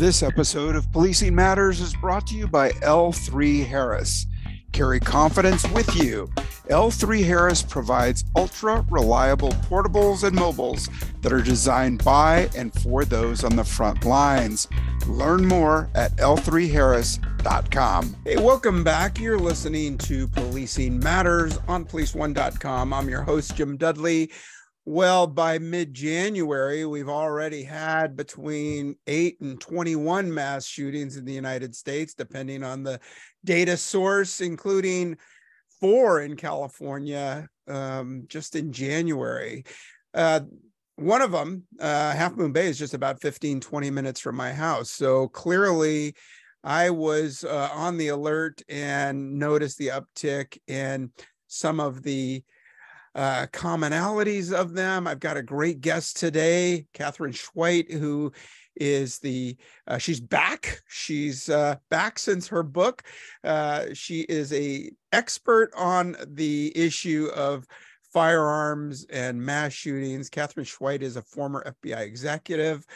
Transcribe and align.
This 0.00 0.22
episode 0.22 0.76
of 0.76 0.90
Policing 0.92 1.34
Matters 1.34 1.82
is 1.82 1.94
brought 1.94 2.26
to 2.28 2.34
you 2.34 2.46
by 2.46 2.70
L3 2.70 3.66
Harris. 3.66 4.26
Carry 4.72 4.98
confidence 4.98 5.70
with 5.72 5.94
you. 5.94 6.26
L3 6.70 7.22
Harris 7.22 7.60
provides 7.60 8.24
ultra 8.34 8.82
reliable 8.88 9.50
portables 9.68 10.24
and 10.24 10.34
mobiles 10.34 10.88
that 11.20 11.34
are 11.34 11.42
designed 11.42 12.02
by 12.02 12.48
and 12.56 12.72
for 12.80 13.04
those 13.04 13.44
on 13.44 13.56
the 13.56 13.62
front 13.62 14.06
lines. 14.06 14.68
Learn 15.06 15.46
more 15.46 15.90
at 15.94 16.16
l3harris.com. 16.16 18.16
Hey, 18.24 18.38
welcome 18.38 18.82
back. 18.82 19.20
You're 19.20 19.38
listening 19.38 19.98
to 19.98 20.26
Policing 20.28 20.98
Matters 20.98 21.58
on 21.68 21.84
policeone.com. 21.84 22.94
I'm 22.94 23.08
your 23.10 23.20
host, 23.20 23.54
Jim 23.54 23.76
Dudley. 23.76 24.30
Well, 24.86 25.26
by 25.26 25.58
mid 25.58 25.92
January, 25.92 26.86
we've 26.86 27.08
already 27.08 27.62
had 27.62 28.16
between 28.16 28.96
8 29.06 29.40
and 29.40 29.60
21 29.60 30.32
mass 30.32 30.64
shootings 30.66 31.16
in 31.16 31.24
the 31.24 31.34
United 31.34 31.74
States, 31.76 32.14
depending 32.14 32.64
on 32.64 32.82
the 32.82 32.98
data 33.44 33.76
source, 33.76 34.40
including 34.40 35.18
four 35.80 36.22
in 36.22 36.36
California 36.36 37.46
um, 37.68 38.24
just 38.26 38.56
in 38.56 38.72
January. 38.72 39.64
Uh, 40.14 40.40
one 40.96 41.22
of 41.22 41.30
them, 41.30 41.64
uh, 41.78 42.12
Half 42.12 42.36
Moon 42.36 42.52
Bay, 42.52 42.66
is 42.66 42.78
just 42.78 42.94
about 42.94 43.20
15, 43.22 43.60
20 43.60 43.90
minutes 43.90 44.20
from 44.20 44.36
my 44.36 44.52
house. 44.52 44.90
So 44.90 45.28
clearly, 45.28 46.14
I 46.62 46.90
was 46.90 47.44
uh, 47.44 47.70
on 47.72 47.96
the 47.96 48.08
alert 48.08 48.62
and 48.68 49.38
noticed 49.38 49.78
the 49.78 49.88
uptick 49.88 50.58
in 50.66 51.10
some 51.48 51.80
of 51.80 52.02
the 52.02 52.42
uh, 53.14 53.46
commonalities 53.52 54.52
of 54.52 54.74
them. 54.74 55.06
I've 55.06 55.20
got 55.20 55.36
a 55.36 55.42
great 55.42 55.80
guest 55.80 56.16
today, 56.18 56.86
Katherine 56.94 57.32
Schweit, 57.32 57.92
who 57.92 58.32
is 58.76 59.18
the 59.18 59.56
uh, 59.86 59.98
she's 59.98 60.20
back. 60.20 60.82
She's 60.88 61.48
uh, 61.48 61.76
back 61.90 62.18
since 62.18 62.48
her 62.48 62.62
book. 62.62 63.02
Uh, 63.44 63.86
she 63.92 64.20
is 64.22 64.52
a 64.52 64.90
expert 65.12 65.72
on 65.76 66.16
the 66.26 66.72
issue 66.76 67.28
of 67.34 67.66
firearms 68.12 69.06
and 69.10 69.40
mass 69.40 69.72
shootings. 69.72 70.28
Katherine 70.28 70.66
Schweit 70.66 71.02
is 71.02 71.16
a 71.16 71.22
former 71.22 71.64
FBI 71.84 72.00
executive. 72.00 72.86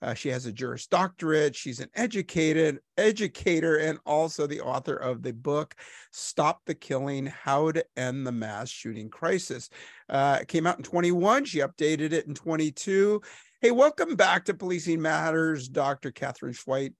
Uh, 0.00 0.14
she 0.14 0.28
has 0.28 0.46
a 0.46 0.52
Juris 0.52 0.86
Doctorate. 0.86 1.56
She's 1.56 1.80
an 1.80 1.90
educated 1.94 2.78
educator 2.96 3.76
and 3.78 3.98
also 4.06 4.46
the 4.46 4.60
author 4.60 4.94
of 4.94 5.22
the 5.22 5.32
book 5.32 5.74
"Stop 6.12 6.60
the 6.66 6.74
Killing: 6.74 7.26
How 7.26 7.72
to 7.72 7.84
End 7.96 8.26
the 8.26 8.32
Mass 8.32 8.68
Shooting 8.68 9.10
Crisis." 9.10 9.68
Uh, 10.08 10.38
it 10.42 10.48
came 10.48 10.66
out 10.66 10.78
in 10.78 10.84
21. 10.84 11.44
She 11.44 11.58
updated 11.58 12.12
it 12.12 12.26
in 12.26 12.34
22. 12.34 13.20
Hey, 13.60 13.72
welcome 13.72 14.14
back 14.14 14.44
to 14.44 14.54
Policing 14.54 15.02
Matters, 15.02 15.68
Dr. 15.68 16.12
Katherine 16.12 16.54
Schweit. 16.54 16.94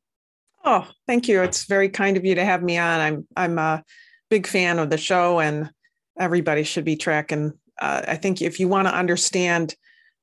Oh, 0.64 0.88
thank 1.06 1.28
you. 1.28 1.42
It's 1.42 1.66
very 1.66 1.88
kind 1.88 2.16
of 2.16 2.24
you 2.24 2.34
to 2.34 2.44
have 2.44 2.62
me 2.62 2.78
on. 2.78 3.00
I'm 3.00 3.26
I'm 3.36 3.58
a 3.58 3.84
big 4.28 4.46
fan 4.46 4.80
of 4.80 4.90
the 4.90 4.98
show, 4.98 5.38
and 5.38 5.70
everybody 6.18 6.64
should 6.64 6.84
be 6.84 6.96
tracking. 6.96 7.52
Uh, 7.80 8.02
I 8.08 8.16
think 8.16 8.42
if 8.42 8.58
you 8.58 8.66
want 8.66 8.88
to 8.88 8.94
understand 8.94 9.76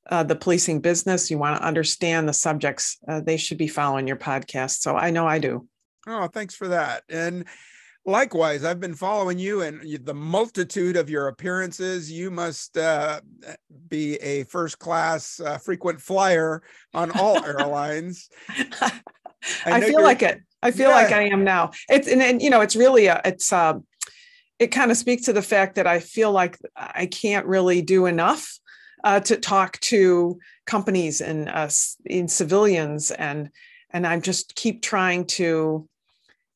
uh, 0.10 0.24
the 0.24 0.36
policing 0.36 0.82
business, 0.82 1.32
you 1.32 1.38
want 1.38 1.58
to 1.58 1.66
understand 1.66 2.28
the 2.28 2.34
subjects, 2.34 2.98
uh, 3.08 3.22
they 3.22 3.38
should 3.38 3.58
be 3.58 3.68
following 3.68 4.08
your 4.08 4.18
podcast. 4.18 4.82
So 4.82 4.96
I 4.96 5.10
know 5.10 5.28
I 5.28 5.40
do. 5.40 5.68
Oh, 6.08 6.28
thanks 6.28 6.54
for 6.54 6.68
that. 6.68 7.04
And 7.10 7.46
likewise, 8.06 8.64
I've 8.64 8.80
been 8.80 8.94
following 8.94 9.40
you 9.40 9.62
and 9.62 9.82
the 10.04 10.14
multitude 10.14 10.96
of 10.96 11.10
your 11.10 11.28
appearances. 11.28 12.12
You 12.12 12.30
must 12.30 12.78
uh, 12.78 13.22
be 13.88 14.16
a 14.18 14.44
first 14.44 14.78
class 14.78 15.40
uh, 15.40 15.58
frequent 15.58 16.00
flyer 16.00 16.62
on 16.94 17.12
all 17.12 17.44
airlines. 17.44 18.30
I, 18.50 19.02
I 19.66 19.82
feel 19.82 20.04
like 20.04 20.22
it. 20.22 20.42
I 20.62 20.72
feel 20.72 20.90
yeah. 20.90 20.96
like 20.96 21.12
I 21.12 21.24
am 21.24 21.44
now. 21.44 21.72
It's 21.90 22.08
and, 22.08 22.22
and 22.22 22.42
you 22.42 22.50
know, 22.50 22.62
it's 22.62 22.76
really 22.76 23.08
a, 23.08 23.22
it's 23.26 23.52
uh, 23.52 23.76
it 24.60 24.68
kind 24.68 24.92
of 24.92 24.98
speaks 24.98 25.24
to 25.24 25.34
the 25.34 25.42
fact 25.42 25.76
that 25.76 25.88
I 25.88 26.00
feel 26.00 26.32
like 26.32 26.58
I 26.76 27.08
can't 27.08 27.46
really 27.46 27.82
do 27.82 28.06
enough 28.06 28.60
uh, 29.06 29.20
to 29.22 29.38
talk 29.38 29.80
to 29.80 30.40
companies 30.66 31.22
and 31.22 31.48
uh, 31.48 31.70
in 32.06 32.28
civilians 32.28 33.12
and 33.12 33.50
and 33.92 34.06
I 34.06 34.20
just 34.20 34.56
keep 34.56 34.82
trying 34.82 35.26
to 35.26 35.88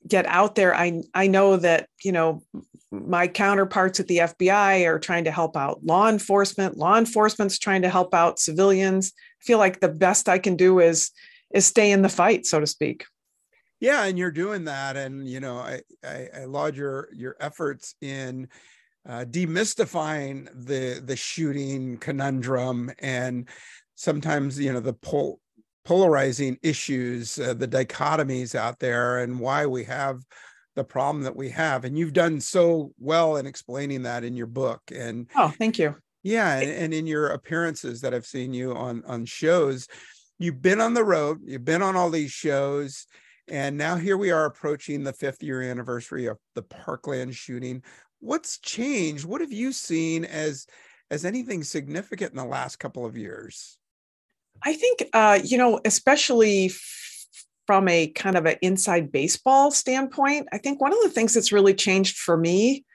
get 0.06 0.26
out 0.26 0.56
there. 0.56 0.76
I 0.76 1.04
I 1.14 1.28
know 1.28 1.56
that 1.58 1.88
you 2.04 2.12
know 2.12 2.44
my 2.92 3.28
counterparts 3.28 4.00
at 4.00 4.08
the 4.08 4.18
FBI 4.18 4.86
are 4.88 5.00
trying 5.00 5.26
to 5.26 5.32
help 5.32 5.56
out 5.56 5.86
law 5.86 6.10
enforcement. 6.10 6.76
Law 6.76 6.98
enforcement's 6.98 7.60
trying 7.60 7.84
to 7.84 7.90
help 7.90 8.14
out 8.14 8.40
civilians. 8.40 9.14
I 9.42 9.46
feel 9.46 9.60
like 9.60 9.80
the 9.80 9.88
best 9.88 10.28
I 10.28 10.40
can 10.40 10.56
do 10.56 10.80
is 10.80 11.12
is 11.54 11.66
stay 11.66 11.92
in 11.92 12.02
the 12.02 12.10
fight, 12.10 12.46
so 12.46 12.60
to 12.60 12.68
speak. 12.68 13.06
Yeah, 13.80 14.04
and 14.06 14.18
you're 14.18 14.32
doing 14.32 14.66
that, 14.66 14.98
and 14.98 15.30
you 15.30 15.40
know 15.40 15.58
I 15.58 15.82
I, 16.04 16.30
I 16.36 16.46
laud 16.46 16.76
your 16.76 17.10
your 17.14 17.36
efforts 17.40 17.96
in 18.02 18.50
uh, 19.08 19.26
demystifying 19.26 20.48
the 20.54 21.02
the 21.04 21.16
shooting 21.16 21.98
conundrum 21.98 22.92
and 23.00 23.48
sometimes 23.96 24.60
you 24.60 24.72
know 24.72 24.80
the 24.80 24.94
pol- 24.94 25.40
polarizing 25.86 26.58
issues 26.62 27.40
uh, 27.40 27.54
the 27.54 27.68
dichotomies 27.68 28.56
out 28.56 28.80
there 28.80 29.20
and 29.20 29.40
why 29.40 29.66
we 29.66 29.84
have 29.84 30.22
the 30.76 30.84
problem 30.84 31.24
that 31.24 31.36
we 31.36 31.50
have. 31.50 31.84
And 31.84 31.98
you've 31.98 32.14
done 32.14 32.40
so 32.40 32.94
well 33.00 33.36
in 33.38 33.46
explaining 33.46 34.04
that 34.04 34.24
in 34.24 34.36
your 34.36 34.48
book. 34.48 34.82
And 34.96 35.28
oh 35.36 35.50
thank 35.50 35.80
you. 35.80 35.96
Yeah 36.24 36.60
and, 36.60 36.70
and 36.70 36.94
in 36.94 37.08
your 37.08 37.28
appearances 37.28 38.02
that 38.02 38.14
i've 38.14 38.26
seen 38.26 38.54
you 38.54 38.76
on 38.76 39.04
on 39.06 39.26
shows 39.26 39.88
you've 40.38 40.62
been 40.62 40.82
on 40.82 40.94
the 40.94 41.04
road 41.04 41.40
you've 41.46 41.66
been 41.66 41.82
on 41.82 41.96
all 41.96 42.10
these 42.10 42.32
shows 42.32 43.08
and 43.48 43.78
now 43.78 43.96
here 43.96 44.18
we 44.18 44.32
are 44.32 44.46
approaching 44.46 45.04
the 45.04 45.14
fifth 45.14 45.42
year 45.42 45.62
anniversary 45.62 46.26
of 46.26 46.38
the 46.56 46.62
parkland 46.62 47.34
shooting 47.34 47.82
what's 48.20 48.60
changed? 48.60 49.26
What 49.26 49.42
have 49.42 49.52
you 49.52 49.72
seen 49.72 50.26
as 50.26 50.68
as 51.12 51.26
anything 51.26 51.64
significant 51.64 52.32
in 52.32 52.38
the 52.38 52.46
last 52.46 52.78
couple 52.78 53.06
of 53.06 53.18
years? 53.18 53.78
I 54.64 54.74
think 54.74 55.04
uh, 55.14 55.40
you 55.44 55.58
know, 55.58 55.80
especially 55.86 56.68
f- 56.68 57.26
from 57.66 57.88
a 57.88 58.08
kind 58.08 58.36
of 58.36 58.46
an 58.46 58.58
inside 58.62 59.12
baseball 59.12 59.72
standpoint, 59.72 60.48
I 60.52 60.58
think 60.58 60.82
one 60.82 60.94
of 60.94 61.00
the 61.04 61.10
things 61.10 61.34
that's 61.34 61.52
really 61.52 61.74
changed 61.74 62.18
for 62.18 62.36
me 62.36 62.86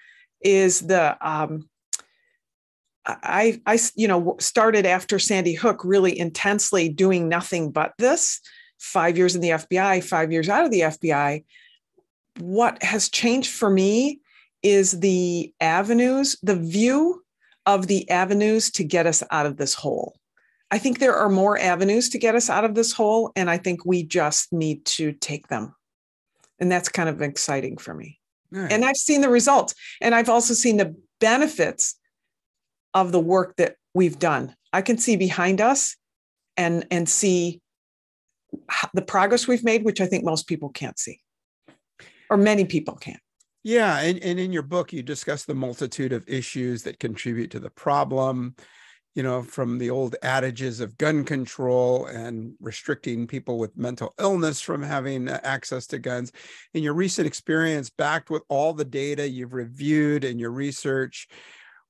is 0.43 0.81
the 0.81 1.17
um, 1.27 1.69
I, 3.06 3.61
I, 3.67 3.79
you 3.97 4.09
know, 4.09 4.37
started 4.41 4.87
after 4.87 5.19
Sandy 5.19 5.55
Hook 5.55 5.85
really 5.85 6.19
intensely 6.19 6.89
doing 6.89 7.29
nothing 7.29 7.71
but 7.71 7.93
this. 7.99 8.41
Five 8.79 9.17
years 9.17 9.35
in 9.35 9.41
the 9.41 9.51
FBI, 9.51 10.03
five 10.03 10.33
years 10.33 10.49
out 10.49 10.65
of 10.65 10.71
the 10.71 10.81
FBI. 10.81 11.45
What 12.41 12.83
has 12.83 13.09
changed 13.09 13.51
for 13.51 13.71
me 13.71 14.21
is 14.64 14.98
the 14.98 15.52
avenues, 15.60 16.36
the 16.42 16.56
view 16.56 17.22
of 17.66 17.86
the 17.86 18.10
avenues 18.10 18.70
to 18.72 18.82
get 18.82 19.06
us 19.06 19.22
out 19.30 19.47
of 19.47 19.58
this 19.58 19.75
hole. 19.75 20.16
I 20.70 20.78
think 20.78 20.98
there 20.98 21.14
are 21.14 21.28
more 21.28 21.58
avenues 21.58 22.08
to 22.10 22.19
get 22.19 22.34
us 22.34 22.50
out 22.50 22.64
of 22.64 22.75
this 22.75 22.92
hole, 22.92 23.30
and 23.36 23.48
I 23.48 23.58
think 23.58 23.84
we 23.84 24.02
just 24.02 24.52
need 24.52 24.84
to 24.86 25.12
take 25.12 25.47
them. 25.47 25.75
And 26.58 26.72
that's 26.72 26.88
kind 26.88 27.08
of 27.08 27.22
exciting 27.22 27.76
for 27.76 27.94
me. 27.94 28.19
Right. 28.50 28.72
And 28.72 28.84
I've 28.84 28.97
seen 28.97 29.20
the 29.20 29.28
results, 29.28 29.75
and 30.00 30.14
I've 30.14 30.28
also 30.28 30.54
seen 30.54 30.78
the 30.78 30.96
benefits 31.20 31.96
of 32.94 33.12
the 33.12 33.20
work 33.20 33.56
that 33.56 33.76
we've 33.92 34.19
done. 34.19 34.54
I 34.72 34.82
can 34.82 34.98
see 34.98 35.16
behind 35.16 35.60
us 35.60 35.96
and 36.56 36.86
and 36.91 37.08
see 37.08 37.60
the 38.94 39.02
progress 39.02 39.46
we've 39.46 39.64
made, 39.64 39.84
which 39.84 40.00
I 40.00 40.06
think 40.06 40.25
most 40.25 40.46
people 40.46 40.70
can't 40.70 40.98
see, 40.98 41.20
or 42.31 42.36
many 42.36 42.64
people 42.64 42.94
can't. 42.94 43.20
Yeah, 43.64 43.98
and, 44.00 44.22
and 44.22 44.38
in 44.38 44.52
your 44.52 44.62
book, 44.62 44.92
you 44.92 45.02
discuss 45.02 45.44
the 45.47 45.54
multitude 45.54 46.12
of 46.12 46.28
issues 46.28 46.82
that 46.82 47.00
contribute 47.00 47.50
to 47.52 47.60
the 47.60 47.70
problem, 47.70 48.54
you 49.14 49.22
know, 49.22 49.42
from 49.42 49.78
the 49.78 49.88
old 49.88 50.16
adages 50.22 50.80
of 50.80 50.98
gun 50.98 51.25
control 51.25 52.05
and 52.05 52.52
restricting 52.61 53.26
people 53.26 53.58
with 53.58 53.75
mental 53.75 54.12
illness 54.20 54.61
from 54.61 54.82
having 54.82 55.28
uh, 55.28 55.40
access 55.43 55.87
to 55.88 55.99
guns. 55.99 56.31
In 56.75 56.82
your 56.82 56.93
recent 56.93 57.26
experience, 57.26 57.88
backed 57.88 58.28
with 58.28 58.43
all 58.50 58.75
the 58.75 58.84
data 58.84 59.26
you've 59.26 59.55
reviewed 59.55 60.25
and 60.25 60.38
your 60.38 60.50
research, 60.50 61.26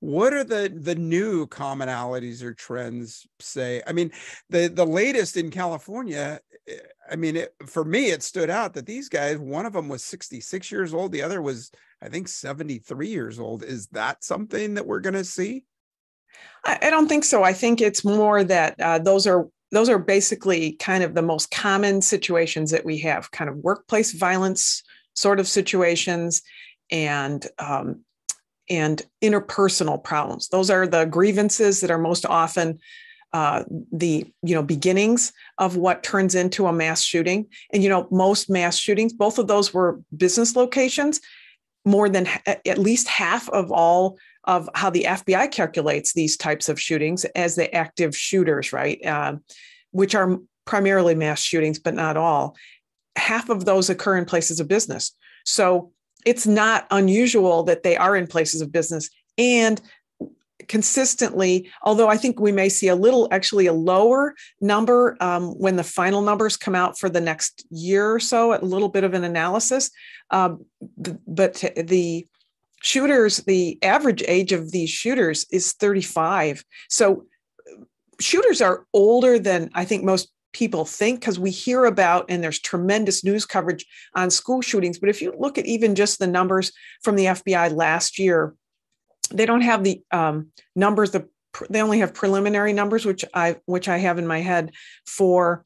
what 0.04 0.34
are 0.34 0.44
the 0.44 0.70
the 0.74 0.94
new 0.94 1.46
commonalities 1.46 2.42
or 2.42 2.52
trends 2.52 3.26
say? 3.40 3.80
I 3.86 3.92
mean 3.92 4.12
the 4.50 4.68
the 4.68 4.84
latest 4.84 5.36
in 5.38 5.50
california 5.50 6.40
eh, 6.68 6.76
i 7.10 7.16
mean 7.16 7.36
it, 7.36 7.54
for 7.66 7.84
me 7.84 8.10
it 8.10 8.22
stood 8.22 8.50
out 8.50 8.74
that 8.74 8.84
these 8.84 9.08
guys 9.08 9.38
one 9.38 9.64
of 9.64 9.72
them 9.72 9.88
was 9.88 10.04
66 10.04 10.70
years 10.70 10.92
old 10.92 11.10
the 11.10 11.22
other 11.22 11.40
was 11.40 11.70
i 12.02 12.08
think 12.08 12.28
73 12.28 13.08
years 13.08 13.38
old. 13.38 13.62
Is 13.62 13.86
that 13.88 14.22
something 14.22 14.74
that 14.74 14.86
we're 14.86 15.00
going 15.00 15.14
to 15.14 15.24
see? 15.24 15.64
I, 16.64 16.78
I, 16.82 16.90
don't 16.90 17.08
think 17.08 17.24
so. 17.24 17.42
I 17.42 17.52
think 17.52 17.80
it's 17.80 18.04
more 18.04 18.44
that 18.44 18.78
uh, 18.80 18.98
those 18.98 19.26
are 19.26 19.48
those 19.70 19.88
are 19.88 19.98
basically 19.98 20.72
kind 20.72 21.02
of 21.02 21.14
the 21.14 21.22
most 21.22 21.50
common 21.50 22.02
situations 22.02 22.70
that 22.72 22.84
we 22.84 22.98
have 22.98 23.30
kind 23.30 23.48
of 23.48 23.56
workplace 23.56 24.12
violence 24.12 24.82
sort 25.14 25.40
of 25.40 25.48
situations 25.48 26.42
and 26.90 27.46
um, 27.58 28.04
and 28.68 29.02
interpersonal 29.22 30.02
problems. 30.02 30.48
Those 30.48 30.70
are 30.70 30.86
the 30.86 31.04
grievances 31.04 31.80
that 31.80 31.90
are 31.90 31.98
most 31.98 32.24
often 32.26 32.78
uh, 33.34 33.64
the 33.90 34.24
you 34.44 34.54
know 34.54 34.62
beginnings 34.62 35.32
of 35.58 35.76
what 35.76 36.04
turns 36.04 36.36
into 36.36 36.68
a 36.68 36.72
mass 36.72 37.02
shooting. 37.02 37.48
And 37.72 37.82
you 37.82 37.88
know, 37.88 38.06
most 38.12 38.48
mass 38.48 38.78
shootings, 38.78 39.12
both 39.12 39.38
of 39.38 39.48
those 39.48 39.74
were 39.74 40.00
business 40.16 40.54
locations. 40.54 41.20
More 41.84 42.08
than 42.08 42.26
at 42.46 42.78
least 42.78 43.08
half 43.08 43.46
of 43.50 43.70
all 43.70 44.16
of 44.44 44.70
how 44.74 44.88
the 44.88 45.04
FBI 45.04 45.50
calculates 45.50 46.12
these 46.12 46.36
types 46.36 46.68
of 46.68 46.80
shootings 46.80 47.24
as 47.34 47.56
the 47.56 47.74
active 47.74 48.16
shooters, 48.16 48.72
right? 48.72 49.04
Uh, 49.04 49.36
which 49.90 50.14
are 50.14 50.38
primarily 50.64 51.14
mass 51.14 51.42
shootings, 51.42 51.78
but 51.78 51.94
not 51.94 52.16
all. 52.16 52.56
Half 53.16 53.48
of 53.48 53.64
those 53.64 53.90
occur 53.90 54.16
in 54.16 54.24
places 54.24 54.60
of 54.60 54.68
business. 54.68 55.14
So 55.44 55.92
it's 56.24 56.46
not 56.46 56.86
unusual 56.90 57.62
that 57.64 57.82
they 57.82 57.96
are 57.96 58.16
in 58.16 58.26
places 58.26 58.60
of 58.60 58.72
business. 58.72 59.10
And 59.38 59.80
consistently, 60.68 61.70
although 61.82 62.08
I 62.08 62.16
think 62.16 62.40
we 62.40 62.52
may 62.52 62.68
see 62.68 62.88
a 62.88 62.94
little, 62.94 63.28
actually, 63.30 63.66
a 63.66 63.72
lower 63.72 64.34
number 64.60 65.16
um, 65.20 65.50
when 65.58 65.76
the 65.76 65.84
final 65.84 66.22
numbers 66.22 66.56
come 66.56 66.74
out 66.74 66.98
for 66.98 67.08
the 67.08 67.20
next 67.20 67.66
year 67.70 68.12
or 68.12 68.20
so, 68.20 68.54
a 68.54 68.62
little 68.62 68.88
bit 68.88 69.04
of 69.04 69.14
an 69.14 69.24
analysis. 69.24 69.90
Um, 70.30 70.64
but 71.26 71.64
the 71.76 72.26
shooters, 72.82 73.38
the 73.38 73.78
average 73.82 74.22
age 74.26 74.52
of 74.52 74.72
these 74.72 74.90
shooters 74.90 75.46
is 75.50 75.72
35. 75.72 76.64
So 76.88 77.24
shooters 78.20 78.60
are 78.60 78.86
older 78.92 79.38
than 79.38 79.70
I 79.74 79.84
think 79.84 80.04
most 80.04 80.30
people 80.54 80.86
think 80.86 81.20
because 81.20 81.38
we 81.38 81.50
hear 81.50 81.84
about 81.84 82.24
and 82.30 82.42
there's 82.42 82.60
tremendous 82.60 83.22
news 83.22 83.44
coverage 83.44 83.84
on 84.14 84.30
school 84.30 84.62
shootings. 84.62 84.98
But 84.98 85.10
if 85.10 85.20
you 85.20 85.34
look 85.38 85.58
at 85.58 85.66
even 85.66 85.94
just 85.94 86.18
the 86.18 86.26
numbers 86.26 86.72
from 87.02 87.16
the 87.16 87.26
FBI 87.26 87.74
last 87.74 88.18
year, 88.18 88.54
they 89.30 89.44
don't 89.44 89.60
have 89.60 89.84
the 89.84 90.00
um, 90.10 90.48
numbers. 90.74 91.10
The 91.10 91.28
they 91.68 91.82
only 91.82 91.98
have 91.98 92.14
preliminary 92.14 92.72
numbers, 92.72 93.04
which 93.04 93.24
I 93.34 93.56
which 93.66 93.88
I 93.88 93.98
have 93.98 94.18
in 94.18 94.26
my 94.26 94.40
head 94.40 94.72
for 95.06 95.64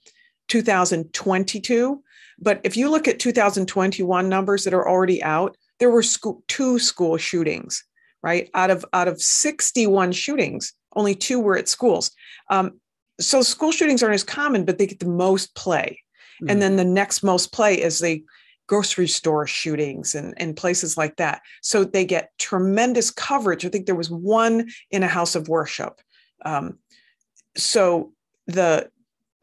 2022. 0.49 2.03
But 2.41 2.61
if 2.65 2.77
you 2.77 2.91
look 2.91 3.09
at 3.09 3.19
2021 3.19 4.29
numbers 4.29 4.65
that 4.65 4.75
are 4.75 4.89
already 4.89 5.23
out, 5.23 5.57
there 5.81 5.91
were 5.91 6.03
school, 6.03 6.43
two 6.47 6.79
school 6.79 7.17
shootings, 7.17 7.85
right? 8.23 8.49
Out 8.55 8.71
of 8.71 8.85
out 8.93 9.09
of 9.09 9.21
61 9.21 10.13
shootings, 10.13 10.73
only 10.95 11.15
two 11.15 11.41
were 11.41 11.57
at 11.57 11.69
schools. 11.69 12.11
Um, 12.51 12.81
so 13.21 13.43
school 13.43 13.73
shootings 13.73 14.03
aren't 14.03 14.15
as 14.15 14.25
common, 14.25 14.65
but 14.65 14.79
they 14.79 14.87
get 14.87 15.01
the 15.01 15.07
most 15.07 15.55
play. 15.55 16.03
Mm-hmm. 16.41 16.51
And 16.51 16.63
then 16.63 16.77
the 16.77 16.85
next 16.85 17.23
most 17.23 17.53
play 17.53 17.81
is 17.81 17.99
the 17.99 18.25
grocery 18.69 19.09
store 19.09 19.47
shootings 19.47 20.15
and, 20.15 20.35
and 20.37 20.57
places 20.57 20.97
like 20.97 21.17
that. 21.17 21.41
So 21.63 21.85
they 21.85 22.05
get 22.05 22.31
tremendous 22.39 23.11
coverage. 23.11 23.65
I 23.65 23.71
think 23.71 23.87
there 23.87 23.95
was 23.95 24.11
one 24.11 24.69
in 24.91 25.03
a 25.03 25.09
house 25.09 25.35
of 25.35 25.49
worship. 25.49 26.01
Um, 26.45 26.79
so 27.57 28.13
the 28.47 28.91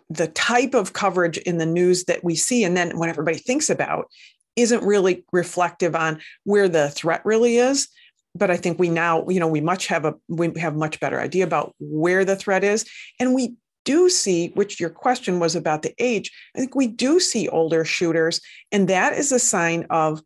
the 0.09 0.27
type 0.27 0.75
of 0.75 0.93
coverage 0.93 1.39
in 1.39 1.57
the 1.57 1.65
news 1.65 2.03
that 2.03 2.23
we 2.23 2.35
see, 2.35 2.63
and 2.63 2.77
then 2.77 2.97
when 2.99 3.09
everybody 3.09 3.37
thinks 3.37 3.71
about, 3.71 4.07
isn't 4.55 4.83
really 4.83 5.25
reflective 5.31 5.95
on 5.95 6.21
where 6.43 6.69
the 6.69 6.89
threat 6.91 7.25
really 7.25 7.57
is. 7.57 7.87
But 8.35 8.51
I 8.51 8.57
think 8.57 8.77
we 8.77 8.89
now, 8.89 9.27
you 9.27 9.39
know, 9.39 9.47
we 9.47 9.61
much 9.61 9.87
have 9.87 10.05
a 10.05 10.13
we 10.27 10.51
have 10.59 10.75
much 10.75 10.99
better 10.99 11.19
idea 11.19 11.43
about 11.43 11.73
where 11.79 12.23
the 12.23 12.35
threat 12.35 12.63
is, 12.63 12.85
and 13.19 13.33
we 13.33 13.55
do 13.85 14.09
see, 14.09 14.49
which 14.55 14.79
your 14.79 14.89
question 14.89 15.39
was 15.39 15.55
about 15.55 15.83
the 15.83 15.93
age, 15.99 16.31
I 16.55 16.59
think 16.59 16.75
we 16.75 16.87
do 16.87 17.19
see 17.19 17.47
older 17.47 17.85
shooters, 17.85 18.41
and 18.71 18.89
that 18.89 19.13
is 19.13 19.31
a 19.31 19.39
sign 19.39 19.85
of 19.89 20.21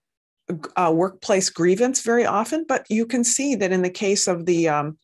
uh, 0.75 0.91
workplace 0.94 1.50
grievance 1.50 2.01
very 2.01 2.25
often. 2.25 2.65
But 2.67 2.85
you 2.89 3.06
can 3.06 3.23
see 3.23 3.53
that 3.56 3.71
in 3.71 3.83
the 3.83 3.89
case 3.89 4.27
of 4.27 4.45
the 4.45 4.69
um, 4.69 4.97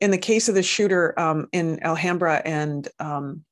in 0.00 0.10
the 0.10 0.18
case 0.18 0.48
of 0.48 0.54
the 0.54 0.62
shooter 0.62 1.18
um, 1.20 1.48
in 1.52 1.82
Alhambra 1.84 2.40
and 2.44 2.88
um, 2.98 3.44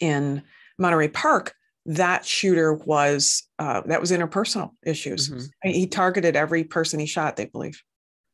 in 0.00 0.42
Monterey 0.78 1.08
Park, 1.08 1.54
that 1.84 2.24
shooter 2.24 2.72
was 2.72 3.42
uh, 3.58 3.82
that 3.86 4.00
was 4.00 4.10
interpersonal 4.10 4.70
issues. 4.84 5.28
Mm-hmm. 5.28 5.70
He 5.70 5.86
targeted 5.86 6.36
every 6.36 6.64
person 6.64 6.98
he 6.98 7.06
shot. 7.06 7.36
They 7.36 7.46
believe. 7.46 7.82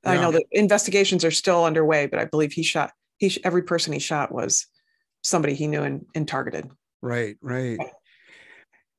Yeah. 0.05 0.13
I 0.13 0.17
know 0.21 0.33
that 0.33 0.45
investigations 0.51 1.25
are 1.25 1.31
still 1.31 1.65
underway, 1.65 2.07
but 2.07 2.19
I 2.19 2.25
believe 2.25 2.53
he 2.53 2.63
shot. 2.63 2.93
He 3.19 3.37
every 3.45 3.63
person 3.63 3.93
he 3.93 3.99
shot 3.99 4.33
was 4.33 4.67
somebody 5.23 5.55
he 5.55 5.67
knew 5.67 5.83
and, 5.83 6.05
and 6.15 6.27
targeted. 6.29 6.69
Right, 7.01 7.37
right. 7.41 7.79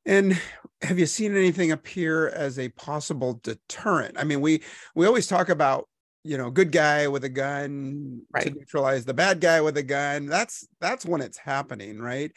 And 0.06 0.40
have 0.82 1.00
you 1.00 1.06
seen 1.06 1.36
anything 1.36 1.72
appear 1.72 2.30
as 2.30 2.60
a 2.60 2.70
possible 2.70 3.40
deterrent? 3.44 4.18
I 4.18 4.24
mean, 4.26 4.42
we 4.42 4.62
we 4.96 5.06
always 5.06 5.28
talk 5.28 5.50
about 5.50 5.88
you 6.24 6.38
know 6.38 6.50
good 6.50 6.72
guy 6.72 7.08
with 7.08 7.24
a 7.24 7.30
gun 7.30 8.22
right. 8.34 8.44
to 8.44 8.52
neutralize 8.52 9.06
the 9.06 9.14
bad 9.14 9.40
guy 9.40 9.62
with 9.62 9.78
a 9.78 9.84
gun. 9.84 10.26
That's 10.26 10.68
that's 10.82 11.06
when 11.06 11.22
it's 11.22 11.38
happening, 11.38 12.00
right? 12.00 12.32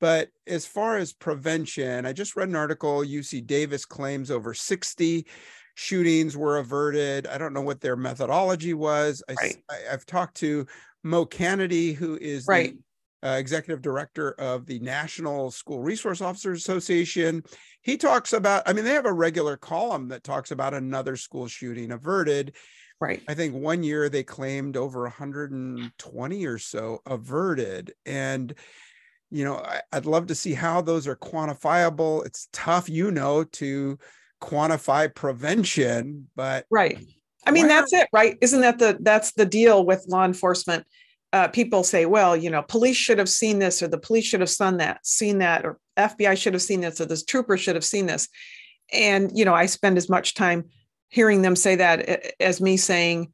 But 0.00 0.28
as 0.46 0.66
far 0.66 0.96
as 0.96 1.12
prevention, 1.12 2.06
I 2.06 2.12
just 2.12 2.36
read 2.36 2.48
an 2.48 2.56
article. 2.56 3.00
UC 3.00 3.46
Davis 3.46 3.84
claims 3.84 4.30
over 4.30 4.54
60 4.54 5.26
shootings 5.74 6.36
were 6.36 6.58
averted. 6.58 7.26
I 7.26 7.38
don't 7.38 7.52
know 7.52 7.60
what 7.60 7.80
their 7.80 7.96
methodology 7.96 8.72
was. 8.72 9.22
I, 9.28 9.54
I've 9.90 10.06
talked 10.06 10.36
to 10.38 10.66
Mo 11.02 11.26
Canady, 11.26 11.92
who 11.92 12.16
is 12.16 12.46
right. 12.46 12.72
the 12.72 12.78
uh, 13.24 13.36
executive 13.38 13.82
director 13.82 14.32
of 14.32 14.66
the 14.66 14.78
National 14.80 15.50
School 15.50 15.80
Resource 15.80 16.20
Officers 16.20 16.58
Association. 16.60 17.42
He 17.82 17.96
talks 17.96 18.32
about, 18.32 18.62
I 18.66 18.72
mean, 18.72 18.84
they 18.84 18.92
have 18.92 19.06
a 19.06 19.12
regular 19.12 19.56
column 19.56 20.08
that 20.08 20.24
talks 20.24 20.50
about 20.50 20.74
another 20.74 21.16
school 21.16 21.46
shooting 21.46 21.92
averted. 21.92 22.54
Right. 23.00 23.22
I 23.28 23.34
think 23.34 23.54
one 23.54 23.82
year 23.82 24.08
they 24.08 24.22
claimed 24.22 24.76
over 24.76 25.02
120 25.02 26.46
or 26.46 26.58
so 26.58 27.00
averted. 27.06 27.92
And, 28.04 28.54
you 29.30 29.44
know, 29.44 29.56
I, 29.56 29.80
I'd 29.92 30.06
love 30.06 30.26
to 30.28 30.34
see 30.34 30.52
how 30.52 30.82
those 30.82 31.06
are 31.06 31.16
quantifiable. 31.16 32.26
It's 32.26 32.48
tough, 32.52 32.88
you 32.88 33.10
know, 33.10 33.44
to 33.44 33.98
quantify 34.42 35.14
prevention, 35.14 36.28
but. 36.36 36.66
Right. 36.70 36.98
I 37.46 37.52
mean, 37.52 37.68
that's 37.68 37.92
it, 37.92 38.08
right? 38.12 38.36
Isn't 38.40 38.60
that 38.60 38.78
the 38.78 38.98
that's 39.00 39.32
the 39.32 39.46
deal 39.46 39.84
with 39.86 40.04
law 40.08 40.26
enforcement? 40.26 40.86
Uh, 41.32 41.48
people 41.48 41.84
say, 41.84 42.06
well, 42.06 42.36
you 42.36 42.50
know, 42.50 42.62
police 42.62 42.96
should 42.96 43.18
have 43.18 43.28
seen 43.28 43.58
this, 43.58 43.82
or 43.82 43.88
the 43.88 43.98
police 43.98 44.24
should 44.24 44.40
have 44.40 44.50
seen 44.50 44.78
that, 44.78 45.06
seen 45.06 45.38
that, 45.38 45.64
or 45.64 45.78
FBI 45.96 46.36
should 46.36 46.54
have 46.54 46.62
seen 46.62 46.80
this, 46.80 47.00
or 47.00 47.04
this 47.04 47.24
trooper 47.24 47.56
should 47.56 47.76
have 47.76 47.84
seen 47.84 48.06
this. 48.06 48.28
And 48.92 49.30
you 49.36 49.44
know, 49.44 49.54
I 49.54 49.66
spend 49.66 49.96
as 49.96 50.08
much 50.08 50.34
time 50.34 50.64
hearing 51.08 51.42
them 51.42 51.56
say 51.56 51.76
that 51.76 52.34
as 52.40 52.60
me 52.60 52.76
saying, 52.76 53.32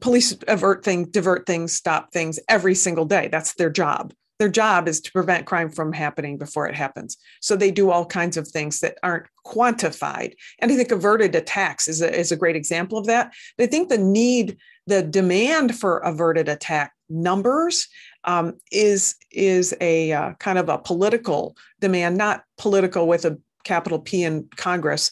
police 0.00 0.36
avert 0.48 0.84
things, 0.84 1.08
divert 1.08 1.46
things, 1.46 1.72
stop 1.72 2.12
things 2.12 2.38
every 2.48 2.74
single 2.74 3.04
day. 3.04 3.28
That's 3.28 3.54
their 3.54 3.70
job. 3.70 4.12
Their 4.38 4.48
job 4.50 4.86
is 4.86 5.00
to 5.00 5.12
prevent 5.12 5.46
crime 5.46 5.70
from 5.70 5.92
happening 5.94 6.36
before 6.36 6.68
it 6.68 6.74
happens. 6.74 7.16
So 7.40 7.56
they 7.56 7.70
do 7.70 7.90
all 7.90 8.04
kinds 8.04 8.36
of 8.36 8.46
things 8.46 8.80
that 8.80 8.98
aren't 9.02 9.26
quantified. 9.46 10.34
And 10.58 10.70
I 10.70 10.76
think 10.76 10.90
averted 10.90 11.34
attacks 11.34 11.88
is 11.88 12.02
a, 12.02 12.14
is 12.14 12.32
a 12.32 12.36
great 12.36 12.56
example 12.56 12.98
of 12.98 13.06
that. 13.06 13.32
But 13.56 13.64
I 13.64 13.66
think 13.68 13.88
the 13.88 13.96
need, 13.96 14.58
the 14.86 15.02
demand 15.02 15.76
for 15.78 15.98
averted 15.98 16.48
attack 16.48 16.92
numbers 17.08 17.88
um, 18.24 18.54
is 18.72 19.14
is 19.30 19.74
a 19.80 20.12
uh, 20.12 20.32
kind 20.34 20.58
of 20.58 20.68
a 20.68 20.78
political 20.78 21.56
demand, 21.80 22.16
not 22.16 22.44
political 22.58 23.06
with 23.06 23.24
a 23.24 23.38
capital 23.64 23.98
P 23.98 24.22
in 24.22 24.48
Congress, 24.56 25.10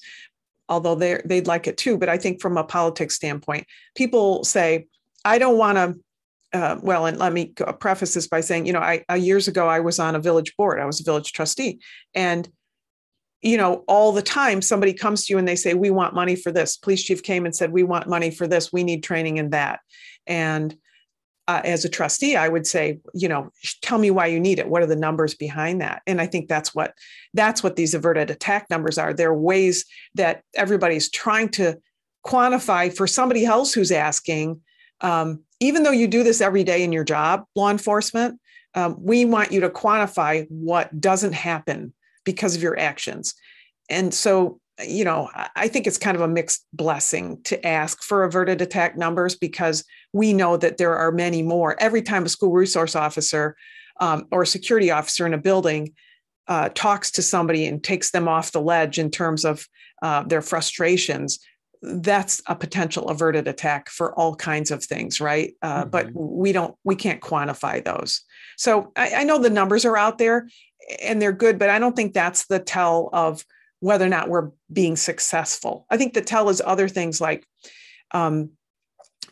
although 0.68 0.94
they 0.94 1.20
they'd 1.24 1.46
like 1.46 1.66
it 1.66 1.76
too. 1.76 1.96
But 1.96 2.08
I 2.08 2.18
think 2.18 2.40
from 2.40 2.56
a 2.56 2.64
politics 2.64 3.14
standpoint, 3.14 3.66
people 3.94 4.44
say, 4.44 4.86
I 5.24 5.38
don't 5.38 5.58
want 5.58 5.76
to. 5.78 5.94
Uh, 6.52 6.78
well, 6.82 7.06
and 7.06 7.18
let 7.18 7.32
me 7.32 7.52
preface 7.80 8.14
this 8.14 8.28
by 8.28 8.40
saying, 8.40 8.64
you 8.64 8.72
know, 8.72 8.78
I 8.78 9.04
uh, 9.10 9.14
years 9.14 9.48
ago 9.48 9.66
I 9.66 9.80
was 9.80 9.98
on 9.98 10.14
a 10.14 10.20
village 10.20 10.56
board. 10.56 10.78
I 10.78 10.84
was 10.84 11.00
a 11.00 11.04
village 11.04 11.32
trustee, 11.32 11.80
and 12.14 12.48
you 13.44 13.56
know, 13.58 13.84
all 13.86 14.10
the 14.12 14.22
time 14.22 14.62
somebody 14.62 14.94
comes 14.94 15.26
to 15.26 15.32
you 15.32 15.38
and 15.38 15.46
they 15.46 15.56
say, 15.56 15.74
"We 15.74 15.90
want 15.90 16.14
money 16.14 16.34
for 16.34 16.50
this." 16.50 16.76
Police 16.76 17.02
chief 17.02 17.22
came 17.22 17.44
and 17.44 17.54
said, 17.54 17.72
"We 17.72 17.82
want 17.82 18.08
money 18.08 18.30
for 18.30 18.46
this. 18.46 18.72
We 18.72 18.82
need 18.82 19.02
training 19.02 19.36
in 19.36 19.50
that," 19.50 19.80
and 20.26 20.74
uh, 21.46 21.60
as 21.64 21.84
a 21.84 21.88
trustee, 21.88 22.36
I 22.36 22.48
would 22.48 22.66
say, 22.66 23.00
you 23.12 23.28
know, 23.28 23.50
tell 23.82 23.98
me 23.98 24.10
why 24.10 24.26
you 24.26 24.40
need 24.40 24.58
it. 24.58 24.68
What 24.68 24.82
are 24.82 24.86
the 24.86 24.96
numbers 24.96 25.34
behind 25.34 25.80
that? 25.82 26.02
And 26.06 26.20
I 26.20 26.26
think 26.26 26.48
that's 26.48 26.74
what 26.74 26.94
that's 27.34 27.62
what 27.62 27.76
these 27.76 27.94
averted 27.94 28.30
attack 28.30 28.70
numbers 28.70 28.96
are. 28.96 29.12
They're 29.12 29.34
ways 29.34 29.84
that 30.14 30.42
everybody's 30.54 31.10
trying 31.10 31.50
to 31.50 31.78
quantify 32.26 32.94
for 32.94 33.06
somebody 33.06 33.44
else 33.44 33.74
who's 33.74 33.92
asking. 33.92 34.62
Um, 35.02 35.42
even 35.60 35.82
though 35.82 35.90
you 35.90 36.06
do 36.06 36.22
this 36.22 36.40
every 36.40 36.64
day 36.64 36.82
in 36.82 36.92
your 36.92 37.04
job, 37.04 37.44
law 37.54 37.70
enforcement, 37.70 38.40
um, 38.74 38.96
we 38.98 39.26
want 39.26 39.52
you 39.52 39.60
to 39.60 39.68
quantify 39.68 40.46
what 40.48 40.98
doesn't 40.98 41.34
happen 41.34 41.92
because 42.24 42.56
of 42.56 42.62
your 42.62 42.78
actions. 42.78 43.34
And 43.88 44.12
so 44.12 44.60
you 44.82 45.04
know, 45.04 45.30
I 45.54 45.68
think 45.68 45.86
it's 45.86 45.98
kind 45.98 46.16
of 46.16 46.20
a 46.20 46.28
mixed 46.28 46.66
blessing 46.72 47.40
to 47.44 47.64
ask 47.64 48.02
for 48.02 48.24
averted 48.24 48.60
attack 48.60 48.96
numbers 48.96 49.36
because 49.36 49.84
we 50.12 50.32
know 50.32 50.56
that 50.56 50.78
there 50.78 50.96
are 50.96 51.12
many 51.12 51.42
more. 51.42 51.80
Every 51.80 52.02
time 52.02 52.24
a 52.24 52.28
school 52.28 52.52
resource 52.52 52.96
officer 52.96 53.56
um, 54.00 54.26
or 54.32 54.42
a 54.42 54.46
security 54.46 54.90
officer 54.90 55.26
in 55.26 55.34
a 55.34 55.38
building 55.38 55.92
uh, 56.48 56.70
talks 56.74 57.12
to 57.12 57.22
somebody 57.22 57.66
and 57.66 57.82
takes 57.82 58.10
them 58.10 58.26
off 58.26 58.52
the 58.52 58.60
ledge 58.60 58.98
in 58.98 59.10
terms 59.10 59.44
of 59.44 59.66
uh, 60.02 60.24
their 60.24 60.42
frustrations, 60.42 61.38
that's 61.82 62.42
a 62.46 62.56
potential 62.56 63.08
averted 63.08 63.46
attack 63.46 63.88
for 63.88 64.18
all 64.18 64.34
kinds 64.34 64.70
of 64.70 64.82
things 64.82 65.20
right 65.20 65.54
uh, 65.60 65.82
mm-hmm. 65.82 65.90
but 65.90 66.10
we 66.14 66.50
don't 66.50 66.74
we 66.82 66.96
can't 66.96 67.20
quantify 67.20 67.84
those 67.84 68.22
so 68.56 68.90
I, 68.96 69.16
I 69.16 69.24
know 69.24 69.38
the 69.38 69.50
numbers 69.50 69.84
are 69.84 69.96
out 69.96 70.16
there 70.16 70.48
and 71.02 71.20
they're 71.20 71.32
good 71.32 71.58
but 71.58 71.70
i 71.70 71.78
don't 71.78 71.96
think 71.96 72.12
that's 72.12 72.46
the 72.46 72.58
tell 72.58 73.08
of 73.12 73.44
whether 73.80 74.04
or 74.04 74.08
not 74.08 74.28
we're 74.28 74.50
being 74.72 74.96
successful 74.96 75.86
i 75.90 75.96
think 75.96 76.14
the 76.14 76.20
tell 76.20 76.48
is 76.48 76.62
other 76.64 76.88
things 76.88 77.20
like 77.20 77.44
um, 78.12 78.50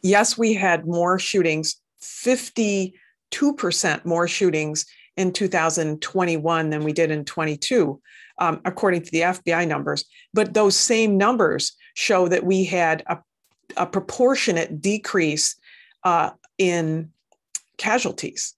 yes 0.02 0.36
we 0.36 0.54
had 0.54 0.86
more 0.86 1.18
shootings 1.18 1.76
52% 2.02 2.92
more 4.04 4.28
shootings 4.28 4.86
in 5.16 5.32
2021 5.32 6.70
than 6.70 6.84
we 6.84 6.92
did 6.92 7.10
in 7.10 7.24
22 7.24 8.00
um, 8.38 8.60
according 8.64 9.02
to 9.02 9.10
the 9.10 9.20
fbi 9.20 9.66
numbers 9.66 10.04
but 10.34 10.54
those 10.54 10.76
same 10.76 11.16
numbers 11.16 11.76
show 11.94 12.28
that 12.28 12.44
we 12.44 12.64
had 12.64 13.02
a, 13.06 13.18
a 13.76 13.86
proportionate 13.86 14.80
decrease 14.80 15.56
uh, 16.04 16.30
in 16.58 17.10
casualties. 17.76 18.54